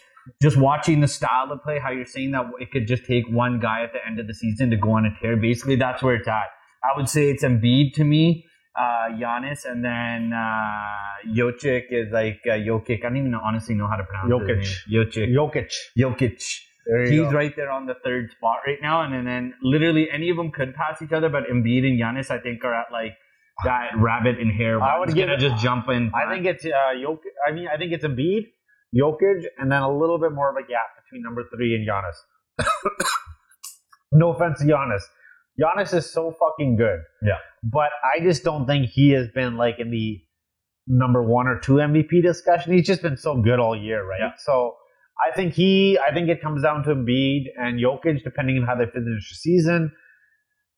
[0.41, 3.59] just watching the style of play, how you're saying that it could just take one
[3.59, 5.35] guy at the end of the season to go on a tear.
[5.35, 6.45] Basically, that's where it's at.
[6.85, 8.45] I would say it's Embiid to me,
[8.79, 12.99] uh, Giannis, and then uh, Jokic is like uh, Jokic.
[13.03, 14.65] I don't even honestly know how to pronounce Jokic.
[14.89, 15.33] Jokic.
[15.35, 15.73] Jokic.
[15.99, 16.59] Jokic.
[17.07, 17.31] He's go.
[17.31, 20.51] right there on the third spot right now, and, and then literally any of them
[20.51, 23.13] could pass each other, but Embiid and Giannis, I think, are at like
[23.63, 24.81] that rabbit in hare.
[24.81, 26.11] I would give it- just jump in.
[26.13, 27.33] I think it's uh, Jokic.
[27.47, 28.43] I mean, I think it's Embiid,
[28.95, 32.65] Jokic, and then a little bit more of a gap between number three and Giannis.
[34.11, 35.01] no offense to Giannis.
[35.59, 36.99] Giannis is so fucking good.
[37.23, 37.37] Yeah.
[37.63, 40.21] But I just don't think he has been like in the
[40.87, 42.73] number one or two MVP discussion.
[42.73, 44.19] He's just been so good all year, right?
[44.19, 44.31] Yeah.
[44.37, 44.75] So
[45.19, 48.75] I think he, I think it comes down to Embiid and Jokic, depending on how
[48.75, 49.91] they finish the season.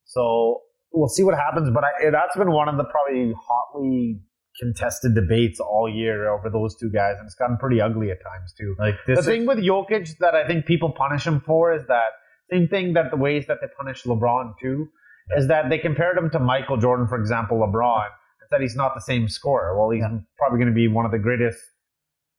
[0.06, 1.70] So we'll see what happens.
[1.74, 4.20] But I, that's been one of the probably hotly
[4.62, 8.54] contested debates all year over those two guys, and it's gotten pretty ugly at times
[8.58, 8.76] too.
[8.80, 12.12] like The thing with Jokic that I think people punish him for is that
[12.52, 14.88] same thing that the ways that they punish LeBron too
[15.36, 18.94] is that they compared him to Michael Jordan, for example, LeBron, and said he's not
[18.96, 19.78] the same scorer.
[19.78, 20.20] Well, he's Yeah.
[20.38, 21.60] probably going to be one of the greatest,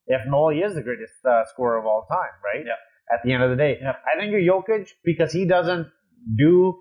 [0.09, 2.65] if no, is the greatest uh, scorer of all time, right?
[2.67, 2.73] Yeah.
[3.15, 3.93] At the end of the day, Yeah.
[4.05, 5.87] I think Jokic because he doesn't
[6.37, 6.75] do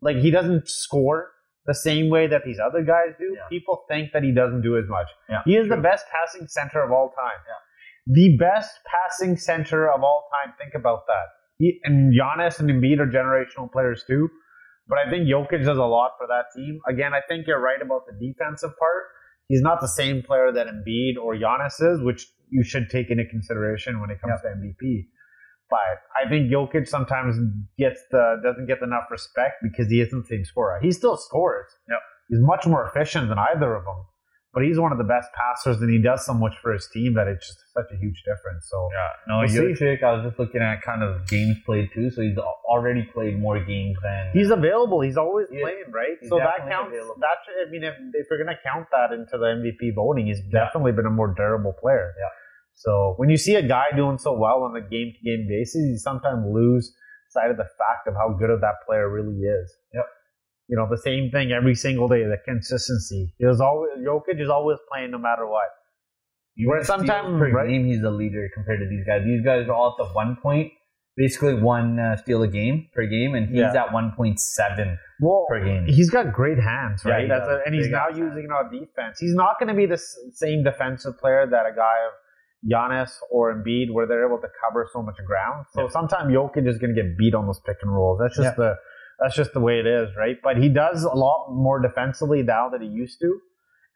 [0.00, 1.30] like he doesn't score
[1.66, 3.34] the same way that these other guys do.
[3.34, 3.48] Yeah.
[3.50, 5.08] People think that he doesn't do as much.
[5.28, 7.40] Yeah, he is the best passing center of all time.
[7.46, 7.60] Yeah.
[8.06, 10.54] The best passing center of all time.
[10.58, 11.26] Think about that.
[11.58, 14.28] He, and Giannis and Embiid are generational players too.
[14.86, 16.80] But I think Jokic does a lot for that team.
[16.86, 19.04] Again, I think you're right about the defensive part.
[19.48, 23.24] He's not the same player that Embiid or Giannis is, which you should take into
[23.24, 25.06] consideration when it comes to MVP.
[25.70, 27.36] But I think Jokic sometimes
[27.78, 30.78] gets the doesn't get enough respect because he isn't the same scorer.
[30.80, 31.70] He still scores.
[31.88, 31.98] Yep.
[32.28, 34.04] He's much more efficient than either of them.
[34.54, 37.14] But he's one of the best passers, and he does so much for his team
[37.14, 38.68] that it's just such a huge difference.
[38.70, 39.98] So Yeah, no, We'll see.
[40.00, 43.58] I was just looking at kind of games played too, so he's already played more
[43.58, 45.00] games than He's available.
[45.00, 46.16] He's always Yeah, playing, right?
[46.28, 46.94] So that counts.
[46.94, 47.16] available.
[47.20, 50.40] That should, I mean, if, if we're gonna count that into the MVP voting, he's
[50.52, 52.14] definitely been a more durable player.
[52.16, 52.28] Yeah.
[52.74, 55.82] So when you see a guy doing so well on a game to game basis,
[55.82, 56.94] you sometimes lose
[57.30, 59.74] sight of the fact of how good of that player really is.
[59.92, 60.06] Yep.
[60.68, 62.22] You know, the same thing every single day.
[62.24, 63.34] The consistency.
[63.38, 65.68] He was always Jokic is always playing no matter what.
[66.56, 67.68] Even Where in steals sometime- per right?
[67.68, 69.22] game, he's a leader compared to these guys.
[69.24, 70.72] These guys are all at the one point,
[71.16, 73.84] basically one uh, steal a game per game, and he's Yeah.
[73.84, 75.84] at one point seven Well, per game.
[75.86, 77.22] he's got great hands, Yeah, right?
[77.24, 79.18] he That's a- and he's now ass using on defense.
[79.18, 82.12] He's not going to be the same defensive player that a guy of
[82.72, 85.66] Giannis or Embiid, where they're able to cover so much ground.
[85.72, 85.88] So Yeah.
[85.88, 88.18] sometimes Jokic is going to get beat on those pick and rolls.
[88.20, 88.76] That's just the
[89.20, 90.36] that's just the way it is, right?
[90.42, 93.40] But he does a lot more defensively now than he used to,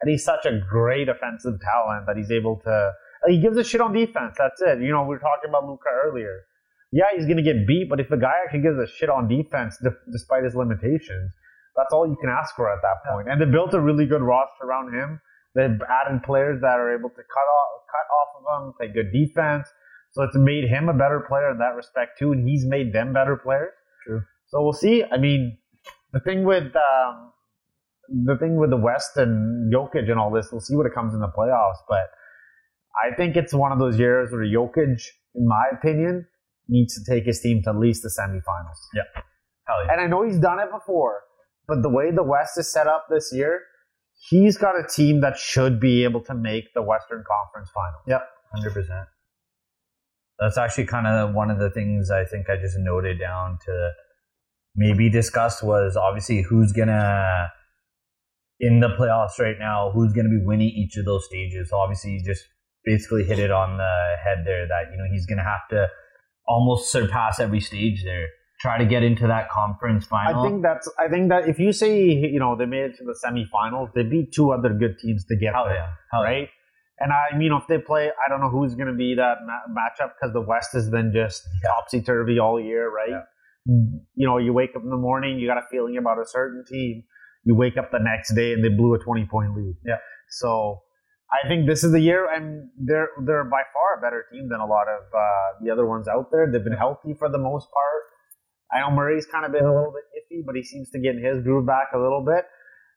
[0.00, 2.92] and he's such a great offensive talent that he's able to.
[3.26, 4.36] He gives a shit on defense.
[4.38, 4.80] That's it.
[4.80, 6.44] You know, we were talking about Luka earlier.
[6.92, 9.28] Yeah, he's going to get beat, but if a guy actually gives a shit on
[9.28, 11.32] defense d- despite his limitations,
[11.76, 13.28] that's all you can ask for at that point.
[13.28, 15.20] And they built a really good roster around him.
[15.54, 19.12] They've added players that are able to cut off, cut off of him, play good
[19.12, 19.68] defense.
[20.12, 23.12] So it's made him a better player in that respect too, and he's made them
[23.12, 23.72] better players.
[24.06, 24.22] True.
[24.48, 25.04] So we'll see.
[25.10, 25.58] I mean,
[26.12, 27.32] the thing with um,
[28.08, 31.14] the thing with the West and Jokic and all this, we'll see what it comes
[31.14, 31.78] in the playoffs.
[31.88, 32.08] But
[32.96, 35.00] I think it's one of those years where Jokic,
[35.34, 36.26] in my opinion,
[36.68, 38.78] needs to take his team to at least the semifinals.
[39.66, 39.92] Hell yeah.
[39.92, 41.20] And I know he's done it before,
[41.66, 43.60] but the way the West is set up this year,
[44.30, 48.02] he's got a team that should be able to make the Western Conference Finals.
[48.06, 49.08] Yep, hundred percent.
[50.38, 53.90] That's actually kind of one of the things I think I just noted down to
[54.78, 57.50] maybe discuss was obviously who's gonna
[58.60, 61.70] in the playoffs right now, who's gonna be winning each of those stages.
[61.70, 62.44] So obviously, you just
[62.84, 65.88] basically hit it on the head there that you know he's gonna have to
[66.46, 68.28] almost surpass every stage there,
[68.60, 70.42] try to get into that conference final.
[70.42, 70.88] I think that's.
[70.98, 74.04] I think that if you say you know they made it to the semifinals, they
[74.04, 76.30] beat two other good teams to get hell there, yeah, hell yeah.
[76.30, 76.48] right?
[77.00, 79.72] And I mean, if they play, I don't know who's going to be that ma-
[79.72, 83.22] matchup because the West has been just topsy turvy all year, right?
[83.68, 86.64] You know, you wake up in the morning, you got a feeling about a certain
[86.66, 87.04] team.
[87.44, 89.76] You wake up the next day and they blew a twenty point lead.
[89.84, 89.98] Yeah.
[90.30, 90.80] So
[91.30, 94.60] I think this is the year, and they're they're by far a better team than
[94.60, 96.50] a lot of uh, the other ones out there.
[96.50, 98.04] They've been healthy for the most part.
[98.72, 101.16] I know Murray's kind of been a little bit iffy, but he seems to get
[101.16, 102.44] in his groove back a little bit.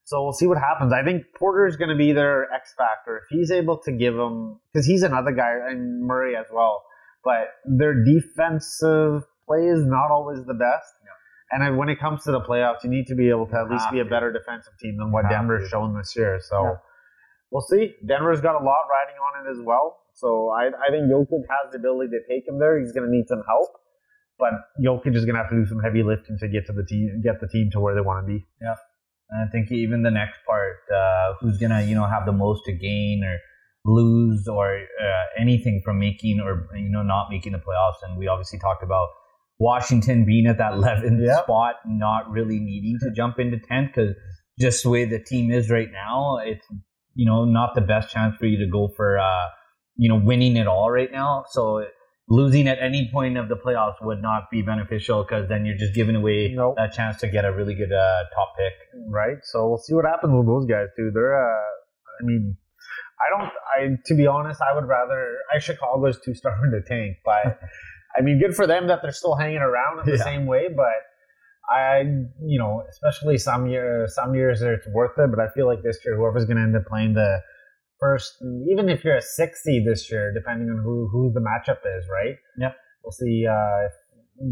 [0.05, 0.91] So we'll see what happens.
[0.93, 4.15] I think Porter is going to be their X factor if he's able to give
[4.15, 6.83] them because he's another guy and Murray as well.
[7.23, 10.93] But their defensive play is not always the best.
[11.51, 13.91] And when it comes to the playoffs, you need to be able to at least
[13.91, 16.39] be a better defensive team than what Denver's shown this year.
[16.41, 16.77] So
[17.51, 17.93] we'll see.
[18.07, 19.97] Denver's got a lot riding on it as well.
[20.13, 22.79] So I, I think Jokic has the ability to take him there.
[22.79, 23.69] He's going to need some help,
[24.39, 26.85] but Jokic is going to have to do some heavy lifting to get to the
[26.85, 28.45] team, get the team to where they want to be.
[28.61, 28.75] Yeah,
[29.29, 32.65] and I think even the next part, uh, who's gonna you know have the most
[32.65, 33.37] to gain or
[33.85, 38.03] lose or uh, anything from making or you know not making the playoffs.
[38.03, 39.07] And we obviously talked about
[39.67, 41.43] Washington being at that 11th Yep.
[41.43, 44.15] spot, not really needing to jump into 10th because
[44.59, 46.65] just the way the team is right now, it's
[47.13, 49.47] you know not the best chance for you to go for uh,
[49.95, 51.43] you know winning it all right now.
[51.55, 51.85] So
[52.29, 55.93] losing at any point of the playoffs would not be beneficial because then you're just
[55.93, 56.75] giving away Nope.
[56.79, 58.73] a chance to get a really good uh, top pick.
[59.09, 59.37] right?
[59.51, 61.11] So we'll see what happens with those guys too.
[61.13, 61.59] They're, uh,
[62.19, 62.55] I mean,
[63.23, 63.51] I don't.
[63.77, 65.21] I to be honest, I would rather.
[65.53, 67.59] I Chicago's too stubborn to tank, but
[68.17, 70.23] I mean, good for them that they're still hanging around in the Yeah.
[70.23, 70.67] same way.
[70.75, 70.99] But
[71.69, 72.01] I,
[72.45, 75.29] you know, especially some year, some years it's worth it.
[75.29, 77.41] But I feel like this year, whoever's going to end up playing the
[77.99, 78.33] first,
[78.69, 82.05] even if you're a six seed this year, depending on who who the matchup is,
[82.11, 82.35] right?
[82.57, 82.75] Yep.
[83.03, 83.89] We'll see uh,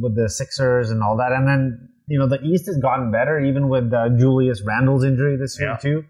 [0.02, 3.39] with the Sixers and all that, and then you know, the East has gotten better,
[3.39, 5.78] even with uh, Julius Randle's injury this year Yeah.
[5.78, 6.04] too.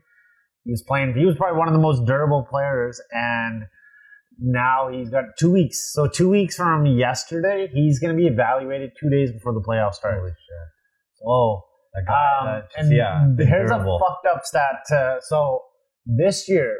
[0.63, 1.13] He was playing.
[1.15, 3.63] He was probably one of the most durable players, and
[4.41, 5.91] now he's got two weeks.
[5.93, 9.95] So two weeks from yesterday, he's going to be evaluated two days before the playoffs
[9.95, 10.15] start.
[10.19, 11.25] Holy shit.
[11.27, 11.61] Oh,
[11.93, 13.27] That um, that just- and yeah.
[13.37, 13.97] here's durable.
[13.97, 14.83] a fucked up stat.
[14.91, 15.61] Uh, so
[16.05, 16.77] this year,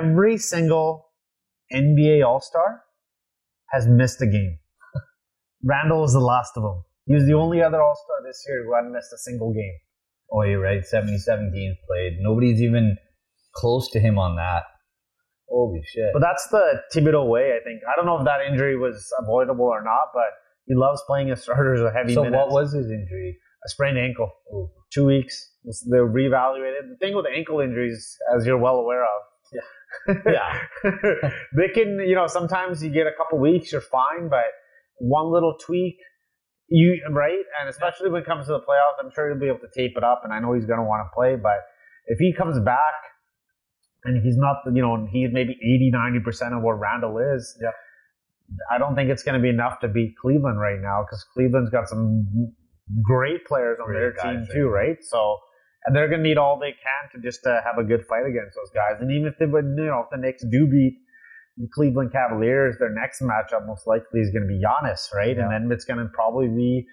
[0.00, 1.06] every single
[1.72, 2.82] NBA All Star
[3.70, 4.58] has missed a game.
[5.64, 6.84] Randle was the last of them.
[7.06, 9.74] He was the only other All Star this year who hadn't missed a single game.
[10.32, 10.84] Oh, you're right.
[10.84, 12.18] 77 games played.
[12.20, 12.96] Nobody's even
[13.54, 14.62] close to him on that.
[15.54, 16.10] Holy shit.
[16.12, 17.82] But that's the Thibodeau way, I think.
[17.86, 20.34] I don't know if that injury was avoidable or not, but
[20.66, 22.40] he loves playing his starters a heavy so minutes.
[22.40, 23.38] what was his injury?
[23.64, 24.30] a sprained ankle?
[24.92, 25.50] Two weeks.
[25.90, 26.90] They're reevaluated.
[26.90, 29.08] The thing with ankle injuries, as you're well aware of,
[30.26, 30.60] Yeah.
[31.56, 34.44] they can, you know, sometimes you get a couple weeks, you're fine, but
[34.98, 35.96] one little tweak,
[36.68, 39.60] you right, and especially when it comes to the playoffs, I'm sure he'll be able
[39.60, 41.64] to tape it up, and I know he's going to want to play, but
[42.06, 42.94] if he comes back
[44.04, 47.70] and he's not, you know, he's maybe 80, 90 percent of what Randle is, Yeah.
[48.70, 51.70] I don't think it's going to be enough to beat Cleveland right now because Cleveland's
[51.70, 52.52] got some
[53.02, 54.96] great players on Great their team too, right?
[55.02, 55.38] So.
[55.86, 58.24] And they're going to need all they can to just uh, have a good fight
[58.24, 59.02] against those guys.
[59.02, 60.96] And even if they would, you know, if the Knicks do beat
[61.58, 65.36] the Cleveland Cavaliers, their next matchup most likely is going to be Giannis, right?
[65.36, 66.86] And then it's going to probably be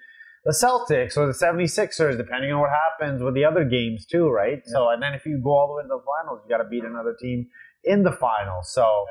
[0.44, 4.60] the Celtics or the 76ers, depending on what happens with the other games too, right?
[4.66, 6.68] So, and then if you go all the way to the finals, you got to
[6.68, 7.46] beat another team
[7.84, 8.72] in the finals.
[8.72, 9.06] So, All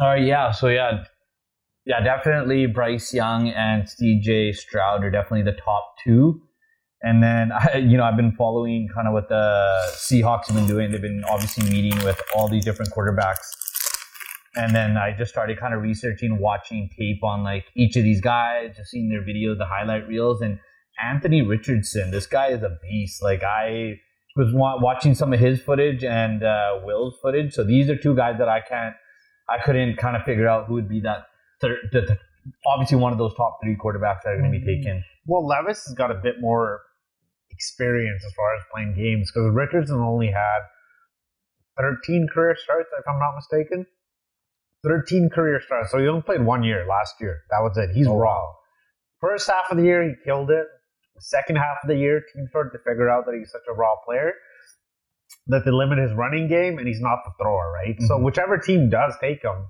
[0.00, 0.50] right, yeah.
[0.50, 1.04] So yeah,
[1.86, 6.42] yeah, definitely Bryce Young and CJ Stroud are definitely the top two.
[7.02, 10.66] And then I, you know, I've been following kind of what the Seahawks have been
[10.66, 10.90] doing.
[10.90, 13.50] They've been obviously meeting with all these different quarterbacks.
[14.56, 18.20] And then I just started kind of researching, watching tape on like each of these
[18.20, 20.60] guys, just seeing their videos, the highlight reels, and
[21.02, 22.10] Anthony Richardson.
[22.10, 23.22] This guy is a beast.
[23.22, 24.00] Like I
[24.36, 27.52] was wa- watching some of his footage and uh, Will's footage.
[27.52, 28.94] So these are two guys that I can't,
[29.48, 31.26] I couldn't kind of figure out who would be that.
[31.60, 32.18] Third, the, the,
[32.66, 35.02] obviously, one of those top three quarterbacks that are going to be taken.
[35.26, 36.80] well, Levis has got a bit more
[37.50, 40.60] experience as far as playing games because Richardson only had
[41.78, 43.86] 13 career starts, if I'm not mistaken.
[44.84, 45.90] 13 career starts.
[45.92, 47.40] So he only played one year last year.
[47.50, 47.90] That was it.
[47.94, 48.52] He's Oh, raw.
[49.20, 50.66] First half of the year, he killed it.
[51.18, 53.94] Second half of the year, team started to figure out that he's such a raw
[54.04, 54.32] player
[55.48, 57.94] that they limit his running game and he's not the thrower, right?
[58.02, 58.22] So Mhm.
[58.24, 59.66] whichever team does take him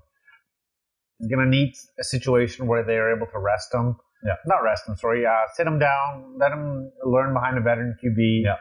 [1.21, 3.97] is going to need a situation where they're able to rest him.
[4.25, 4.37] Yeah.
[4.47, 5.27] Not rest him, sorry.
[5.27, 8.43] Uh, sit him down, let him learn behind a veteran QB.
[8.45, 8.57] Yeah.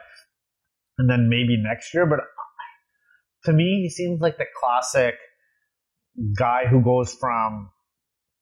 [0.98, 2.06] And then maybe next year.
[2.06, 2.20] But
[3.44, 5.14] to me, he seems like the classic
[6.38, 7.70] guy who goes from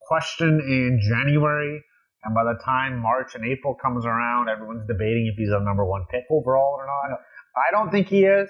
[0.01, 1.83] question in January,
[2.23, 5.85] and by the time March and April comes around, everyone's debating if he's a number
[5.85, 7.19] one pick overall or not.
[7.55, 8.49] I don't think he is.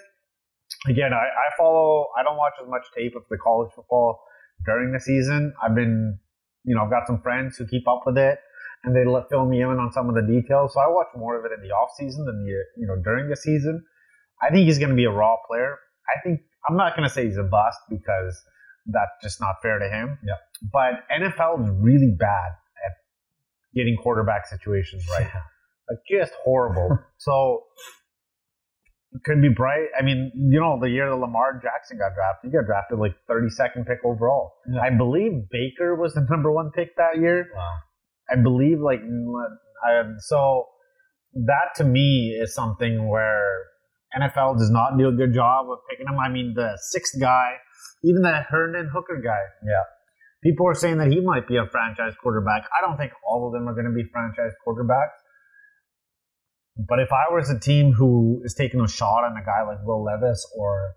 [0.87, 2.07] Again, I, I follow.
[2.17, 4.19] I don't watch as much tape of the college football
[4.65, 5.53] during the season.
[5.63, 6.17] I've been,
[6.63, 8.39] you know, I've got some friends who keep up with it,
[8.83, 10.73] and they let fill me in on some of the details.
[10.73, 13.29] So I watch more of it in the off season than the you know during
[13.29, 13.83] the season.
[14.41, 15.77] I think he's going to be a raw player.
[16.07, 18.41] I think I'm not going to say he's a bust because
[18.85, 20.19] that's just not fair to him.
[20.23, 20.35] Yeah.
[20.71, 22.51] But NFL is really bad
[23.75, 25.29] getting quarterback situations right.
[25.89, 26.99] Like just horrible.
[27.17, 27.63] so
[29.13, 29.87] it could be bright.
[29.97, 33.15] I mean, you know, the year that Lamar Jackson got drafted, he got drafted like
[33.29, 34.53] 32nd pick overall.
[34.71, 34.81] Yeah.
[34.81, 37.49] I believe Baker was the number one pick that year.
[37.55, 37.77] Wow.
[38.31, 39.01] I believe like
[39.85, 40.67] I, so
[41.33, 43.65] that to me is something where
[44.15, 46.19] NFL does not do a good job of picking him.
[46.19, 47.53] I mean, the sixth guy,
[48.03, 49.41] even the Hendon Hooker guy.
[49.65, 49.83] Yeah.
[50.43, 52.63] People are saying that he might be a franchise quarterback.
[52.77, 55.17] I don't think all of them are going to be franchise quarterbacks.
[56.75, 59.85] But if I was a team who is taking a shot on a guy like
[59.85, 60.95] Will Levis or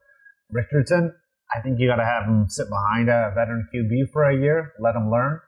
[0.51, 1.15] Richardson,
[1.55, 4.73] I think you got to have him sit behind a veteran QB for a year,
[4.81, 5.39] let him learn,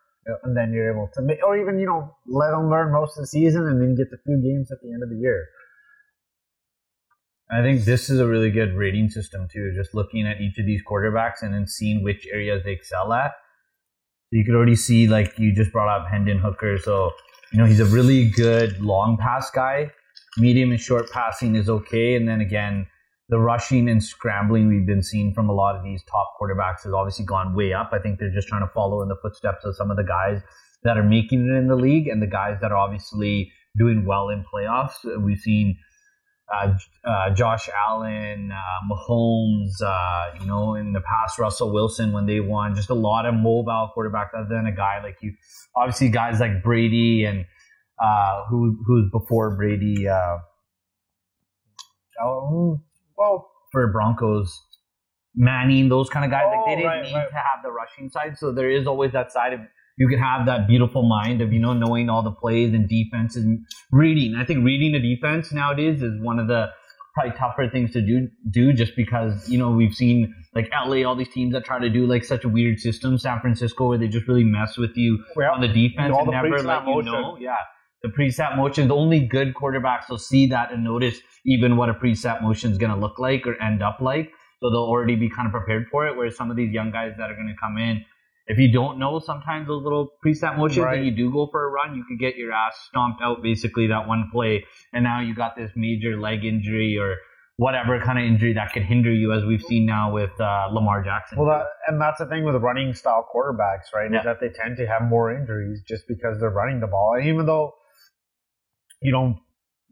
[0.45, 3.27] and then you're able to, or even you know, let him learn most of the
[3.27, 5.49] season, and then get the few games at the end of the year.
[7.51, 9.73] I think this is a really good rating system too.
[9.75, 13.33] Just looking at each of these quarterbacks and then seeing which areas they excel at.
[14.31, 16.79] So you could already see, like you just brought up Hendon Hooker.
[16.79, 17.13] So
[17.53, 19.91] you know he's a really good long pass guy.
[20.37, 22.87] Medium and short passing is okay, and then again,
[23.31, 26.93] the rushing and scrambling we've been seeing from a lot of these top quarterbacks has
[26.93, 27.91] obviously gone way up.
[27.93, 30.43] I think they're just trying to follow in the footsteps of some of the guys
[30.85, 34.29] that are making it in the league and the guys that are obviously doing well
[34.29, 34.95] in playoffs.
[35.23, 35.79] We've seen
[36.55, 36.73] uh,
[37.05, 38.57] uh, Josh Allen, uh,
[38.91, 42.75] Mahomes, uh, you know, in the past, Russell Wilson when they won.
[42.75, 45.35] Just a lot of mobile quarterbacks other than a guy like you.
[45.77, 47.45] Obviously, guys like Brady and
[47.99, 50.39] uh, who who's before Brady uh,
[52.25, 52.83] Um,
[53.17, 54.65] well, for Broncos.
[55.35, 57.29] Manning, those kind of guys, like Oh, they didn't right, need right.
[57.29, 58.37] to have the rushing side.
[58.39, 59.61] So there is always that side of
[59.99, 63.45] you can have that beautiful mind of you know knowing all the plays and defenses
[63.45, 64.35] and reading.
[64.37, 66.67] I think reading the defense nowadays is one of the
[67.15, 71.17] probably tougher things to do do just because you know we've seen like LA all
[71.17, 74.09] these teams that try to do like such a weird system San Francisco where they
[74.09, 75.51] just really mess with you Yeah.
[75.51, 77.13] on the defense All and the never let you motion.
[77.13, 77.57] know yeah
[78.05, 81.95] the preset motion the only good quarterbacks will see that and notice even what a
[81.95, 84.31] preset motion is going to look like or end up like
[84.61, 87.13] so they'll already be kind of prepared for it whereas some of these young guys
[87.19, 88.05] that are going to come in
[88.49, 90.99] if you don't know sometimes those little preset motions Right.
[90.99, 93.87] and you do go for a run you could get your ass stomped out basically
[93.89, 97.17] that one play and now you got this major leg injury or
[97.61, 101.03] whatever kind of injury that could hinder you, as we've seen now with uh, Lamar
[101.03, 101.39] Jackson.
[101.39, 104.09] Well, that, and that's the thing with running style quarterbacks, right?
[104.13, 104.19] Yeah.
[104.21, 107.15] Is that they tend to have more injuries just because they're running the ball.
[107.19, 107.73] And even though,
[109.03, 109.35] you know,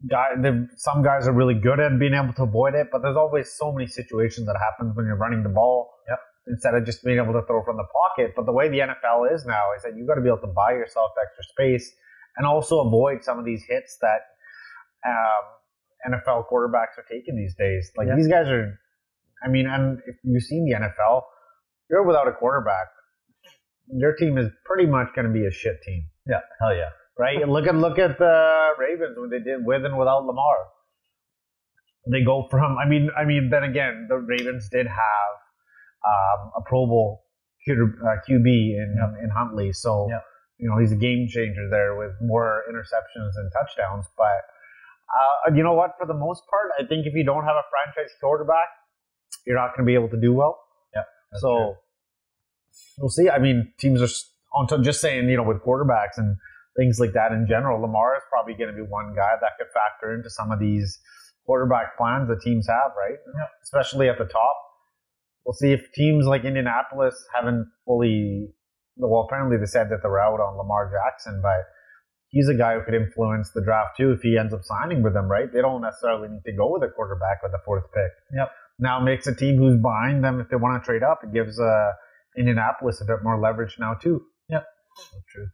[0.09, 3.17] guy, the- some guys are really good at being able to avoid it, but there's
[3.17, 5.89] always so many situations that happens when you're running the ball.
[6.09, 6.19] Yep.
[6.47, 8.33] Instead of just being able to throw from the pocket.
[8.35, 10.53] But the way the NFL is now is that you've got to be able to
[10.55, 11.91] buy yourself extra space
[12.37, 14.21] and also avoid some of these hits that
[15.05, 17.91] um, NFL quarterbacks are taking these days.
[17.97, 18.15] Like Yeah.
[18.15, 18.79] these guys are,
[19.43, 21.23] I mean, and if you've seen the NFL,
[21.89, 22.87] you're without a quarterback.
[23.89, 26.89] Your team is pretty much going to be a shit team, yeah, hell yeah.
[27.17, 27.39] right?
[27.47, 30.67] Look at look at the Ravens when they did with and without Lamar.
[32.11, 35.31] They go from, I mean, I mean, then again, the Ravens did have
[36.07, 37.23] um, a Pro Bowl
[37.65, 38.89] Q, uh, QB in
[39.23, 40.19] in Huntley, so Yeah.
[40.57, 44.05] you know he's a game changer there with more interceptions and touchdowns.
[44.17, 44.41] But
[45.17, 45.91] uh, you know what?
[45.99, 48.69] For the most part, I think if you don't have a franchise quarterback,
[49.45, 50.59] you're not going to be able to do well.
[51.31, 51.75] That's so true.
[52.99, 53.29] we'll see.
[53.29, 54.07] I mean, teams are
[54.57, 56.37] on to just saying, you know, with quarterbacks and
[56.77, 57.81] things like that in general.
[57.81, 60.99] Lamar is probably going to be one guy that could factor into some of these
[61.45, 63.17] quarterback plans that teams have, right?
[63.35, 63.47] Yeah.
[63.63, 64.55] Especially at the top.
[65.47, 68.49] We'll see if teams like Indianapolis haven't fully.
[68.97, 71.63] Well, apparently they said that they're out on Lamar Jackson, but
[72.27, 75.13] he's a guy who could influence the draft too if he ends up signing with
[75.13, 75.47] them, right?
[75.51, 78.11] They don't necessarily need to go with a quarterback with the fourth pick.
[78.35, 78.51] Yep.
[78.79, 81.21] Now makes a team who's buying them if they want to trade up.
[81.23, 81.91] It gives uh,
[82.37, 84.21] Indianapolis a bit more leverage now too.
[85.13, 85.47] That's true.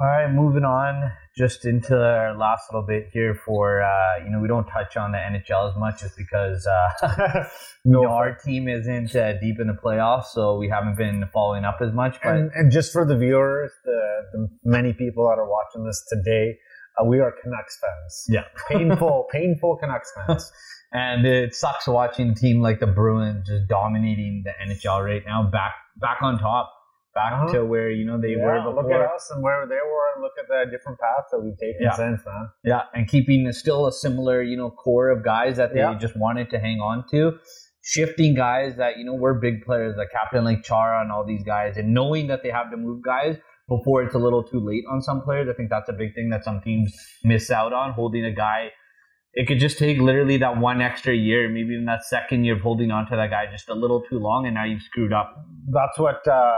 [0.00, 4.40] All right, moving on just into our last little bit here for uh, you know
[4.40, 7.44] we don't touch on the NHL as much just because uh,
[7.84, 11.64] you know, our team isn't uh, deep in the playoffs, so we haven't been following
[11.64, 12.16] up as much.
[12.22, 14.00] But And, and just for the viewers, the,
[14.32, 16.58] the many people that are watching this today,
[16.98, 18.26] uh, we are Canucks fans.
[18.28, 18.44] Yeah.
[18.68, 20.50] painful, painful Canucks fans.
[20.92, 25.48] and it sucks watching a team like the Bruins just dominating the NHL right now,
[25.50, 26.72] back back on top,
[27.14, 27.52] back Uh-huh.
[27.54, 30.22] to where you know they Yeah, were look at us and where they were, and
[30.22, 31.92] look at the different paths that we've taken Yeah.
[31.92, 32.48] since, man.
[32.64, 35.94] Yeah, and keeping still a similar, you know, core of guys that they Yeah.
[35.98, 37.38] just wanted to hang on to.
[37.84, 41.42] Shifting guys that, you know, were big players, like Captain like Chara and all these
[41.42, 43.36] guys, and knowing that they have to move guys
[43.68, 45.48] before it's a little too late on some players.
[45.48, 46.94] I think that's a big thing that some teams
[47.24, 48.70] miss out on, holding a guy.
[49.34, 52.60] It could just take literally that one extra year, maybe even that second year of
[52.60, 55.34] holding on to that guy just a little too long, and now you've screwed up.
[55.70, 56.52] That's what uh,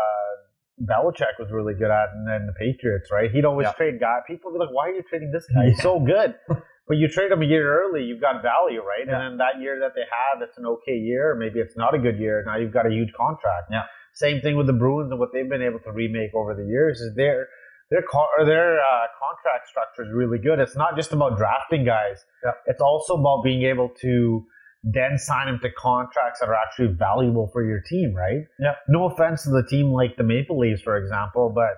[0.82, 3.30] Belichick was really good at, and then the Patriots, right?
[3.30, 3.72] He'd always Yeah.
[3.72, 4.22] trade guys.
[4.26, 5.66] People would be like, "Why are you trading this guy?
[5.66, 6.34] He's so good."
[6.86, 9.06] But you trade him a year early, you've got value, right?
[9.06, 9.14] Yeah.
[9.18, 11.34] And then that year that they had, it's an okay year.
[11.34, 12.42] Maybe it's not a good year.
[12.44, 13.68] Now you've got a huge contract.
[13.70, 13.84] Yeah.
[14.12, 17.00] Same thing with the Bruins and what they've been able to remake over the years
[17.00, 17.48] is their
[17.90, 20.58] their co- their uh, contract structure is really good.
[20.58, 22.26] It's not just about drafting guys.
[22.44, 22.50] Yeah.
[22.66, 24.44] It's also about being able to
[24.93, 28.45] then sign them to contracts that are actually valuable for your team, right?
[28.61, 28.74] Yeah.
[28.89, 31.70] No offense to the team like the Maple Leafs, for example, but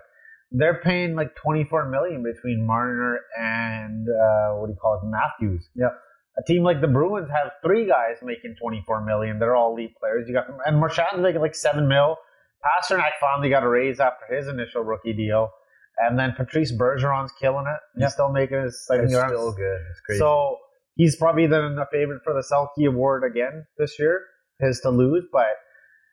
[0.51, 5.69] they're paying like 24 million between Marner and uh, what do you call it, Matthews.
[5.77, 5.89] Yeah.
[6.39, 9.39] A team like the Bruins have three guys making 24 million.
[9.39, 10.27] They're all elite players.
[10.29, 12.17] You got and Marchand's making like seven mil.
[12.65, 15.51] Pastrnak finally got a raise after his initial rookie deal,
[15.99, 17.81] and then Patrice Bergeron's killing it.
[17.95, 18.09] He's Yeah.
[18.09, 19.27] still making his second year.
[19.29, 19.81] good.
[19.91, 20.19] It's crazy.
[20.19, 20.59] So
[20.97, 24.23] he's probably then a favorite for the Selke Award again this year,
[24.61, 25.25] his to lose.
[25.33, 25.57] But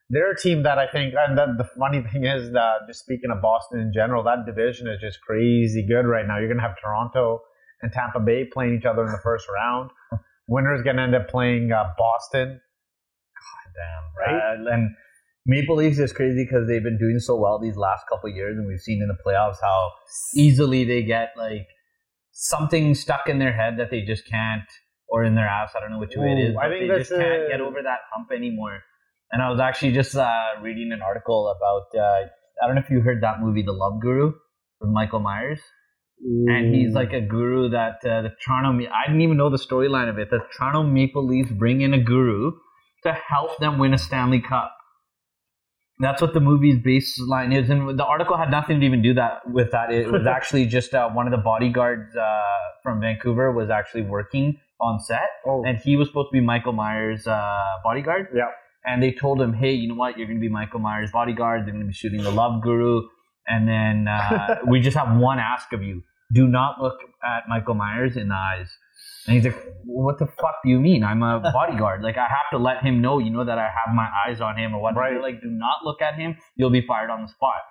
[0.09, 3.31] they're a team that I think, and then the funny thing is that just speaking
[3.31, 6.37] of Boston in general, that division is just crazy good right now.
[6.37, 7.41] You're going to have Toronto
[7.81, 9.89] and Tampa Bay playing each other in the first round.
[10.47, 12.59] Winner's going to end up playing uh, Boston.
[13.39, 14.57] God damn, right?
[14.57, 14.89] Uh, and
[15.45, 18.57] Maple Leafs is crazy because they've been doing so well these last couple of years,
[18.57, 19.91] and we've seen in the playoffs how
[20.35, 21.67] easily they get like
[22.33, 24.67] something stuck in their head that they just can't,
[25.07, 25.71] or in their ass.
[25.75, 26.55] I don't know which way it Ooh, is.
[26.61, 28.79] I think they just can't a- get over that hump anymore.
[29.31, 31.99] And I was actually just uh, reading an article about.
[31.99, 32.27] Uh,
[32.61, 34.33] I don't know if you heard that movie, The Love Guru,
[34.81, 35.59] with Michael Myers.
[36.47, 38.69] and he's like a guru that uh, the Toronto.
[38.93, 40.29] I didn't even know the storyline of it.
[40.29, 42.51] The Toronto Maple Leafs bring in a guru
[43.03, 44.75] to help them win a Stanley Cup.
[45.99, 49.47] That's what the movie's baseline is, and the article had nothing to even do that
[49.49, 49.91] with that.
[49.91, 52.41] It was actually just uh, one of the bodyguards uh,
[52.81, 56.73] from Vancouver was actually working on set, Oh, and he was supposed to be Michael
[56.73, 58.27] Myers' uh, bodyguard.
[58.35, 58.47] yeah.
[58.85, 60.17] And they told him, "Hey, you know what?
[60.17, 61.61] You're going to be Michael Myers' bodyguard.
[61.61, 63.03] They're going to be shooting the Love Guru,
[63.47, 66.01] and then uh, we just have one ask of you:
[66.33, 68.67] do not look at Michael Myers in the eyes."
[69.27, 71.03] And he's like, "What the fuck do you mean?
[71.03, 72.03] I'm a bodyguard.
[72.03, 74.57] like I have to let him know, you know, that I have my eyes on
[74.57, 75.21] him or what." Right.
[75.21, 76.37] Like, "Do not look at him.
[76.55, 77.61] You'll be fired on the spot."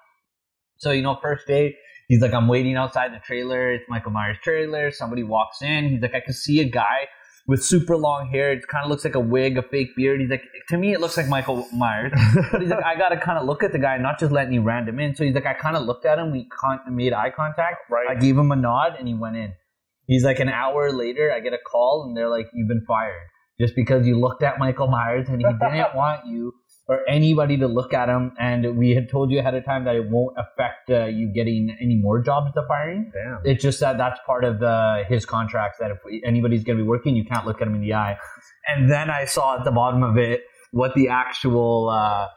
[0.78, 1.76] So you know, first day,
[2.08, 3.72] he's like, "I'm waiting outside the trailer.
[3.72, 5.88] It's Michael Myers' trailer." Somebody walks in.
[5.90, 7.08] He's like, "I can see a guy."
[7.48, 10.20] With super long hair, it kind of looks like a wig, a fake beard.
[10.20, 12.12] He's like, to me, it looks like Michael Myers.
[12.52, 14.60] But he's like, I gotta kind of look at the guy, not just let any
[14.60, 15.16] random in.
[15.16, 16.30] So he's like, I kind of looked at him.
[16.30, 17.78] We con- made eye contact.
[17.90, 18.06] Right.
[18.08, 19.54] I gave him a nod, and he went in.
[20.12, 23.28] He's like, an hour later, I get a call, and they're like, you've been fired
[23.60, 26.52] just because you looked at Michael Myers, and he didn't want you
[26.88, 28.32] or anybody to look at him.
[28.38, 31.76] And we had told you ahead of time that it won't affect uh, you getting
[31.80, 33.10] any more jobs to firing.
[33.12, 33.40] Damn.
[33.44, 36.88] It's just that that's part of the his contracts that if anybody's going to be
[36.88, 38.16] working, you can't look at him in the eye.
[38.66, 40.42] And then I saw at the bottom of it
[40.72, 42.28] what the actual uh,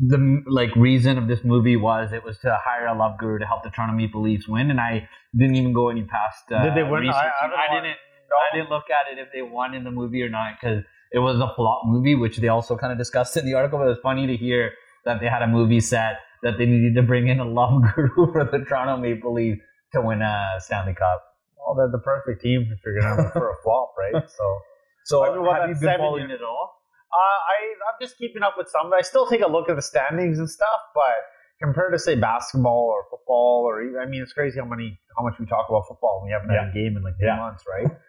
[0.00, 2.12] the like reason of this movie was.
[2.12, 4.80] It was to hire a love guru to help the Toronto Maple Leafs win, and
[4.80, 6.50] I didn't even go any past.
[6.50, 7.04] Uh, Did they win?
[7.04, 7.30] I- researching.
[7.42, 7.82] I don't I, know.
[7.82, 7.96] didn't.
[8.30, 11.18] I didn't look at it if they won in the movie or not because it
[11.18, 13.78] was a flop movie, which they also kind of discussed in the article.
[13.78, 14.72] But it was funny to hear
[15.04, 18.32] that they had a movie set that they needed to bring in a love guru
[18.32, 19.60] for the Toronto Maple Leafs
[19.92, 21.22] to win a Stanley Cup.
[21.58, 24.22] Well, they're the perfect team if you're gonna for a flop, right?
[24.30, 24.58] So,
[25.04, 26.79] So I mean, what, have you been following years- it all?
[27.12, 27.56] Uh, I
[27.88, 28.92] I'm just keeping up with some.
[28.92, 31.16] I still take a look at the standings and stuff, but
[31.62, 35.34] compared to say basketball or football or I mean, it's crazy how many how much
[35.38, 36.22] we talk about football.
[36.24, 37.36] We haven't had a game in like two Yeah.
[37.36, 37.90] months, right?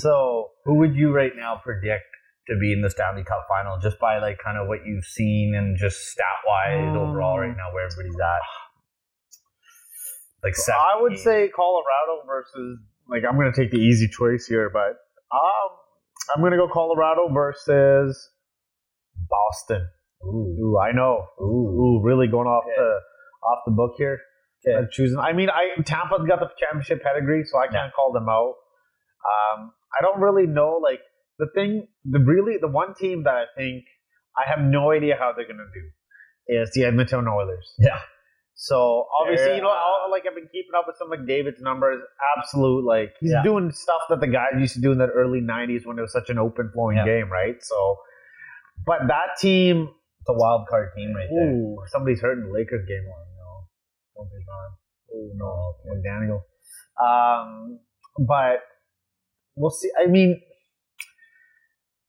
[0.00, 2.04] So Who would you right now predict
[2.48, 5.54] to be in the Stanley Cup final, just by like kind of what you've seen
[5.54, 8.40] and just stat wise Um, overall right now, where everybody's at?
[10.42, 12.78] Like seven I would say Colorado versus
[13.08, 14.96] like I'm going to take the easy choice here, but
[15.32, 15.68] um,
[16.34, 18.30] I'm going to go Colorado versus
[19.28, 19.88] Boston.
[20.24, 20.56] Ooh.
[20.60, 21.26] Ooh, I know.
[21.40, 22.74] Ooh, really going off Okay.
[22.76, 23.00] the
[23.46, 24.20] off the book here.
[24.66, 24.76] Okay.
[24.78, 25.18] I'm choosing.
[25.18, 28.54] I mean, I Tampa's got the championship pedigree, so I can't call them out.
[29.24, 30.80] Um, I don't really know.
[30.82, 31.00] Like
[31.38, 33.84] the thing, the really the one team that I think
[34.36, 37.74] I have no idea how they're gonna do is the Edmonton Oilers.
[37.78, 38.00] Yeah.
[38.56, 41.60] So obviously, They're, you know, all, like I've been keeping up with some of David's
[41.60, 42.00] numbers.
[42.38, 43.42] Absolute, like he's Yeah.
[43.42, 46.12] doing stuff that the guys used to do in the early '90s when it was
[46.12, 47.04] such an open flowing Yeah.
[47.04, 47.56] game, right?
[47.62, 47.98] So,
[48.86, 49.88] but that team,
[50.20, 51.50] It's a wild card team right there.
[51.52, 53.04] ooh, somebody's hurt in the Lakers game.
[53.08, 53.66] Oh no,
[54.16, 54.76] don't be wrong.
[55.12, 56.42] Oh no, McDaniel.
[57.02, 57.78] Um,
[58.26, 58.60] but
[59.56, 59.90] we'll see.
[60.00, 60.40] I mean,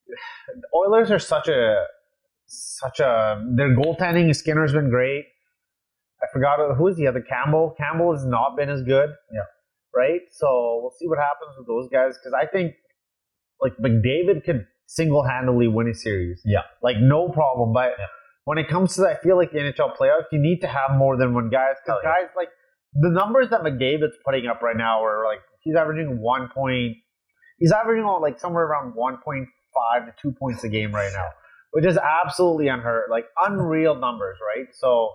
[0.07, 1.85] the Oilers are such a
[2.47, 4.33] such a their goaltending.
[4.35, 5.25] Skinner's been great.
[6.21, 7.75] I forgot who is the other Campbell.
[7.77, 9.09] Campbell has not been as good.
[9.31, 9.41] Yeah.
[9.95, 10.21] Right.
[10.31, 12.73] So we'll see what happens with those guys because I think
[13.61, 16.41] like McDavid could single handedly win a series.
[16.45, 16.61] Yeah.
[16.81, 17.73] Like no problem.
[17.73, 18.05] But Yeah.
[18.45, 20.91] when it comes to that, I feel like the NHL playoffs, you need to have
[20.97, 21.69] more than one guy.
[21.83, 22.11] Because yeah.
[22.11, 22.49] guys like
[22.93, 26.97] the numbers that McDavid's putting up right now are like he's averaging one point.
[27.59, 31.11] He's averaging on like somewhere around one point five to two points a game right
[31.13, 31.25] now,
[31.71, 34.67] which is absolutely unheard, like unreal numbers, right?
[34.73, 35.09] So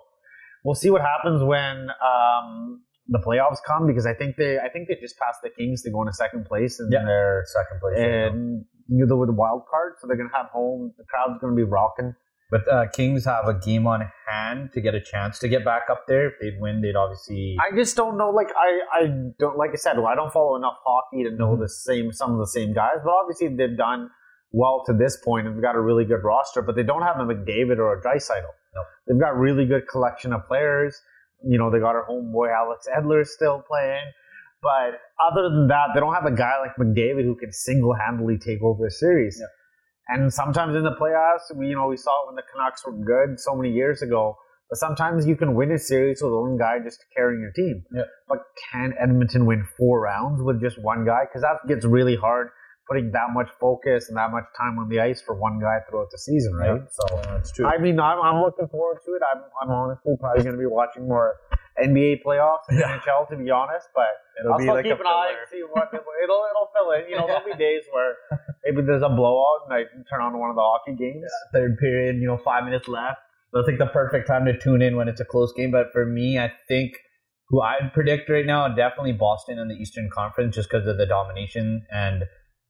[0.64, 4.89] we'll see what happens when um, the playoffs come because I think they I think
[4.89, 7.05] they just passed the Kings to go into second place in Yeah.
[7.05, 7.99] their Second place.
[7.99, 10.93] and you know, with the wild card, so they're gonna have home.
[10.99, 12.14] The crowd's gonna be rocking.
[12.51, 15.82] But uh, Kings have a game on hand to get a chance to get back
[15.88, 16.26] up there.
[16.26, 17.57] If they'd win, they'd obviously.
[17.61, 18.30] I just don't know.
[18.30, 19.07] Like I, I
[19.38, 19.97] don't like I said.
[19.99, 21.61] I don't follow enough hockey to know Mhm.
[21.61, 22.97] the same some of the same guys.
[23.05, 24.11] But obviously they've done
[24.51, 26.61] well to this point and they've got a really good roster.
[26.61, 28.51] But they don't have a McDavid or a Draisaitl.
[28.74, 28.82] No.
[29.07, 31.01] They've got really good collection of players.
[31.45, 34.11] You know, they got our homeboy Alex Edler still playing.
[34.62, 38.38] But other than that, they don't have a guy like McDavid who can single handedly
[38.38, 39.38] take over a series.
[39.40, 39.46] Yeah.
[40.14, 42.92] And sometimes in the playoffs, we you know we saw it when the Canucks were
[42.92, 44.36] good so many years ago.
[44.68, 47.82] But sometimes you can win a series with one guy just carrying your team.
[47.92, 48.02] Yeah.
[48.28, 48.38] But
[48.70, 51.22] can Edmonton win four rounds with just one guy?
[51.24, 52.50] Because that gets really hard
[52.90, 56.11] putting that much focus and that much time on the ice for one guy throughout
[56.11, 56.80] the season, right?
[56.90, 57.66] So that's true.
[57.66, 59.22] I mean, I'm, I'm looking forward to it.
[59.32, 61.36] I'm, I'm honestly probably going to be watching more
[61.83, 62.99] NBA playoffs and Yeah.
[62.99, 63.89] NHL, to be honest.
[63.95, 66.91] But It'll I'll be still like keep an eye and see what it'll it'll fill
[66.93, 67.09] in.
[67.09, 68.14] You know, there'll be days where
[68.64, 71.24] maybe there's a blowout and I can turn on one of the hockey games.
[71.53, 73.18] third period, you know, five minutes left.
[73.53, 75.70] That's like the perfect time to tune in when it's a close game.
[75.72, 76.93] But for me, I think
[77.49, 81.07] who I'd predict right now, definitely Boston in the Eastern Conference, just because of the
[81.07, 82.24] domination and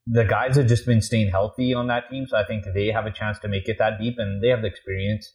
[0.07, 2.27] the guys have just been staying healthy on that team.
[2.27, 4.63] So I think they have a chance to make it that deep, and they have
[4.63, 5.31] the experience.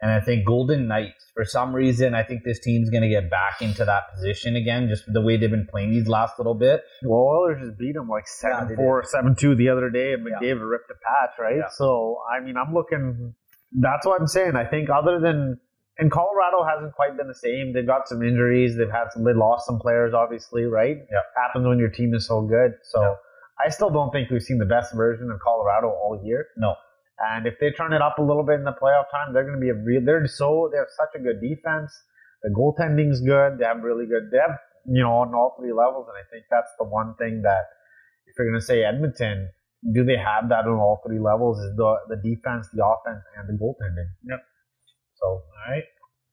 [0.00, 3.28] And I think Golden Knights, for some reason, I think this team's going to get
[3.30, 6.82] back into that position again, just the way they've been playing these last little bit.
[7.02, 10.24] Well, Oilers just beat them like 7 Yeah, 4, 7 2 the other day, and
[10.24, 10.38] Yeah.
[10.38, 11.56] McDavid ripped a patch, right?
[11.56, 11.68] Yeah.
[11.70, 13.34] So, I mean, I'm looking,
[13.72, 14.54] that's what I'm saying.
[14.54, 15.58] I think other than,
[15.98, 17.72] and Colorado hasn't quite been the same.
[17.72, 18.76] They've got some injuries.
[18.78, 20.96] They've had some, they lost some players, obviously, right?
[21.10, 21.18] Yeah.
[21.42, 22.74] Happens when your team is so good.
[22.84, 23.14] So, Yeah.
[23.66, 26.46] I still don't think we've seen the best version of Colorado all year.
[26.56, 26.76] No.
[27.18, 29.58] And if they turn it up a little bit in the playoff time, they're going
[29.58, 30.00] to be a real.
[30.04, 31.92] They're so they have such a good defense.
[32.42, 33.58] The goaltending's good.
[33.58, 34.30] They have really good.
[34.30, 37.42] They have you know on all three levels, and I think that's the one thing
[37.42, 37.66] that
[38.26, 39.50] if you're going to say Edmonton,
[39.92, 41.58] do they have that on all three levels?
[41.58, 44.10] Is the the defense, the offense, and the goaltending?
[44.22, 44.40] Yep.
[45.16, 45.84] So All right.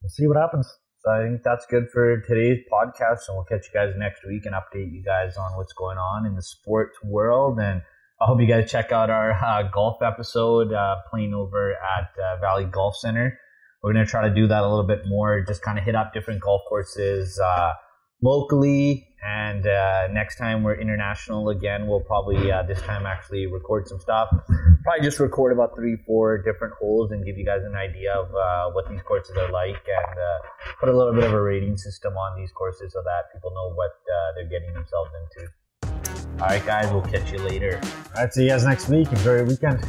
[0.02, 0.70] we'll see what happens.
[1.00, 4.46] So I think that's good for today's podcast, and we'll catch you guys next week
[4.46, 7.58] and update you guys on what's going on in the sports world.
[7.60, 7.82] And
[8.18, 12.40] I hope you guys check out our uh, golf episode uh, playing over at uh,
[12.40, 13.38] Valley Golf Center.
[13.82, 16.14] We're gonna try to do that a little bit more, just kind of hit up
[16.14, 17.74] different golf courses uh,
[18.22, 19.06] locally.
[19.22, 24.00] And uh, next time we're international again, we'll probably uh, this time actually record some
[24.00, 24.30] stuff.
[24.82, 28.30] Probably just record about three, four different holes and give you guys an idea of
[28.72, 30.16] what these courses are like and
[30.80, 33.74] put a little bit of a rating system on these courses so that people know
[33.74, 33.90] what
[34.36, 35.50] they're getting themselves into.
[36.38, 37.80] All right, guys, we'll catch you later.
[38.14, 39.10] All right, see you guys next week.
[39.10, 39.80] Enjoy your weekend.